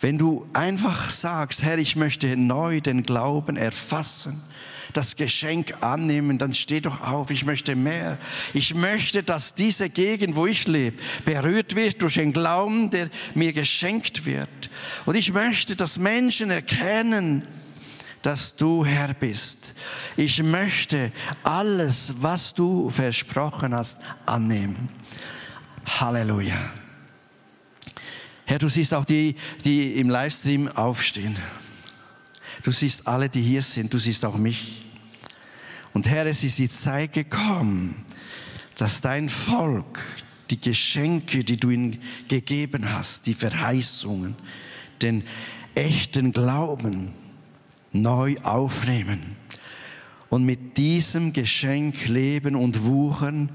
Wenn 0.00 0.18
du 0.18 0.46
einfach 0.52 1.08
sagst, 1.10 1.62
Herr, 1.62 1.78
ich 1.78 1.96
möchte 1.96 2.36
neu 2.36 2.80
den 2.80 3.02
Glauben 3.04 3.56
erfassen, 3.56 4.42
das 4.92 5.16
Geschenk 5.16 5.74
annehmen, 5.80 6.38
dann 6.38 6.54
steh 6.54 6.80
doch 6.80 7.00
auf, 7.00 7.30
ich 7.30 7.44
möchte 7.44 7.74
mehr. 7.74 8.18
Ich 8.52 8.74
möchte, 8.74 9.22
dass 9.22 9.54
diese 9.54 9.90
Gegend, 9.90 10.36
wo 10.36 10.46
ich 10.46 10.66
lebe, 10.66 10.98
berührt 11.24 11.74
wird 11.74 12.02
durch 12.02 12.14
den 12.14 12.32
Glauben, 12.32 12.90
der 12.90 13.08
mir 13.34 13.52
geschenkt 13.52 14.26
wird. 14.26 14.70
Und 15.04 15.16
ich 15.16 15.32
möchte, 15.32 15.74
dass 15.74 15.98
Menschen 15.98 16.50
erkennen, 16.50 17.46
dass 18.24 18.56
du 18.56 18.86
Herr 18.86 19.12
bist. 19.12 19.74
Ich 20.16 20.42
möchte 20.42 21.12
alles, 21.42 22.14
was 22.20 22.54
du 22.54 22.88
versprochen 22.88 23.74
hast, 23.74 23.98
annehmen. 24.24 24.88
Halleluja. 25.84 26.72
Herr, 28.46 28.58
du 28.58 28.70
siehst 28.70 28.94
auch 28.94 29.04
die, 29.04 29.36
die 29.66 29.98
im 29.98 30.08
Livestream 30.08 30.68
aufstehen. 30.68 31.36
Du 32.62 32.72
siehst 32.72 33.06
alle, 33.06 33.28
die 33.28 33.42
hier 33.42 33.60
sind. 33.60 33.92
Du 33.92 33.98
siehst 33.98 34.24
auch 34.24 34.38
mich. 34.38 34.80
Und 35.92 36.08
Herr, 36.08 36.24
es 36.24 36.42
ist 36.42 36.58
die 36.58 36.68
Zeit 36.70 37.12
gekommen, 37.12 38.06
dass 38.78 39.02
dein 39.02 39.28
Volk 39.28 40.02
die 40.48 40.58
Geschenke, 40.58 41.44
die 41.44 41.58
du 41.58 41.68
ihnen 41.68 41.98
gegeben 42.28 42.90
hast, 42.90 43.26
die 43.26 43.34
Verheißungen, 43.34 44.34
den 45.02 45.24
echten 45.74 46.32
Glauben 46.32 47.12
neu 47.94 48.36
aufnehmen 48.42 49.36
und 50.28 50.44
mit 50.44 50.76
diesem 50.76 51.32
Geschenk 51.32 52.08
leben 52.08 52.56
und 52.56 52.84
wuchern 52.84 53.50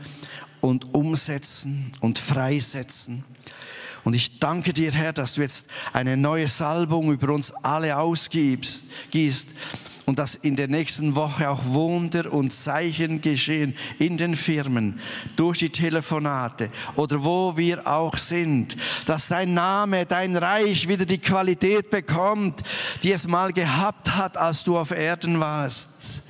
und 0.61 0.93
umsetzen 0.93 1.91
und 1.99 2.17
freisetzen. 2.17 3.23
Und 4.03 4.15
ich 4.15 4.39
danke 4.39 4.73
dir, 4.73 4.91
Herr, 4.91 5.13
dass 5.13 5.35
du 5.35 5.41
jetzt 5.41 5.67
eine 5.93 6.15
neue 6.15 6.47
Salbung 6.47 7.11
über 7.11 7.33
uns 7.33 7.51
alle 7.51 7.97
ausgibst, 7.97 8.87
gießt 9.11 9.49
und 10.09 10.17
dass 10.17 10.33
in 10.33 10.55
der 10.55 10.67
nächsten 10.67 11.13
Woche 11.13 11.51
auch 11.51 11.63
Wunder 11.65 12.33
und 12.33 12.51
Zeichen 12.51 13.21
geschehen 13.21 13.75
in 13.99 14.17
den 14.17 14.35
Firmen, 14.35 14.99
durch 15.35 15.59
die 15.59 15.69
Telefonate 15.69 16.71
oder 16.95 17.23
wo 17.23 17.55
wir 17.57 17.85
auch 17.85 18.17
sind, 18.17 18.75
dass 19.05 19.27
dein 19.27 19.53
Name, 19.53 20.07
dein 20.07 20.35
Reich 20.35 20.87
wieder 20.87 21.05
die 21.05 21.19
Qualität 21.19 21.91
bekommt, 21.91 22.63
die 23.03 23.11
es 23.11 23.27
mal 23.27 23.53
gehabt 23.53 24.15
hat, 24.15 24.35
als 24.35 24.63
du 24.63 24.79
auf 24.79 24.89
Erden 24.89 25.39
warst 25.39 26.23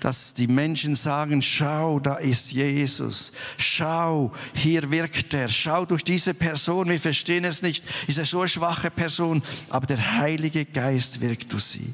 dass 0.00 0.32
die 0.32 0.46
Menschen 0.46 0.94
sagen, 0.94 1.42
schau, 1.42 2.00
da 2.00 2.14
ist 2.14 2.52
Jesus. 2.52 3.32
Schau, 3.58 4.32
hier 4.54 4.90
wirkt 4.90 5.34
er. 5.34 5.46
Schau 5.46 5.84
durch 5.84 6.02
diese 6.02 6.32
Person. 6.32 6.88
Wir 6.88 6.98
verstehen 6.98 7.44
es 7.44 7.60
nicht. 7.60 7.84
Ist 8.06 8.16
er 8.16 8.24
so 8.24 8.38
eine 8.38 8.48
schwache 8.48 8.90
Person? 8.90 9.42
Aber 9.68 9.86
der 9.86 10.16
Heilige 10.16 10.64
Geist 10.64 11.20
wirkt 11.20 11.52
durch 11.52 11.64
sie. 11.64 11.92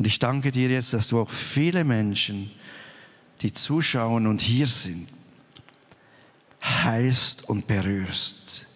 Und 0.00 0.06
ich 0.06 0.18
danke 0.18 0.50
dir 0.50 0.68
jetzt, 0.68 0.92
dass 0.92 1.06
du 1.06 1.20
auch 1.20 1.30
viele 1.30 1.84
Menschen, 1.84 2.50
die 3.42 3.52
zuschauen 3.52 4.26
und 4.26 4.40
hier 4.40 4.66
sind, 4.66 5.08
heilst 6.60 7.48
und 7.48 7.68
berührst. 7.68 8.66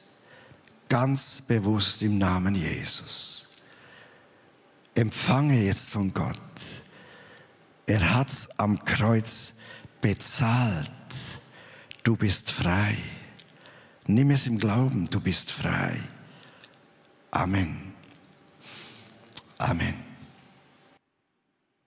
Ganz 0.89 1.41
bewusst 1.41 2.03
im 2.03 2.19
Namen 2.19 2.55
Jesus. 2.55 3.49
Empfange 4.95 5.61
jetzt 5.61 5.91
von 5.91 6.15
Gott 6.15 6.39
er 7.87 8.15
hat's 8.15 8.49
am 8.59 8.83
Kreuz 8.85 9.55
bezahlt. 10.01 10.91
Du 12.03 12.17
bist 12.17 12.51
frei. 12.51 12.97
Nimm 14.07 14.31
es 14.31 14.47
im 14.47 14.59
Glauben, 14.59 15.09
du 15.11 15.21
bist 15.21 15.51
frei. 15.51 15.99
Amen. 17.31 17.95
Amen. 19.59 20.04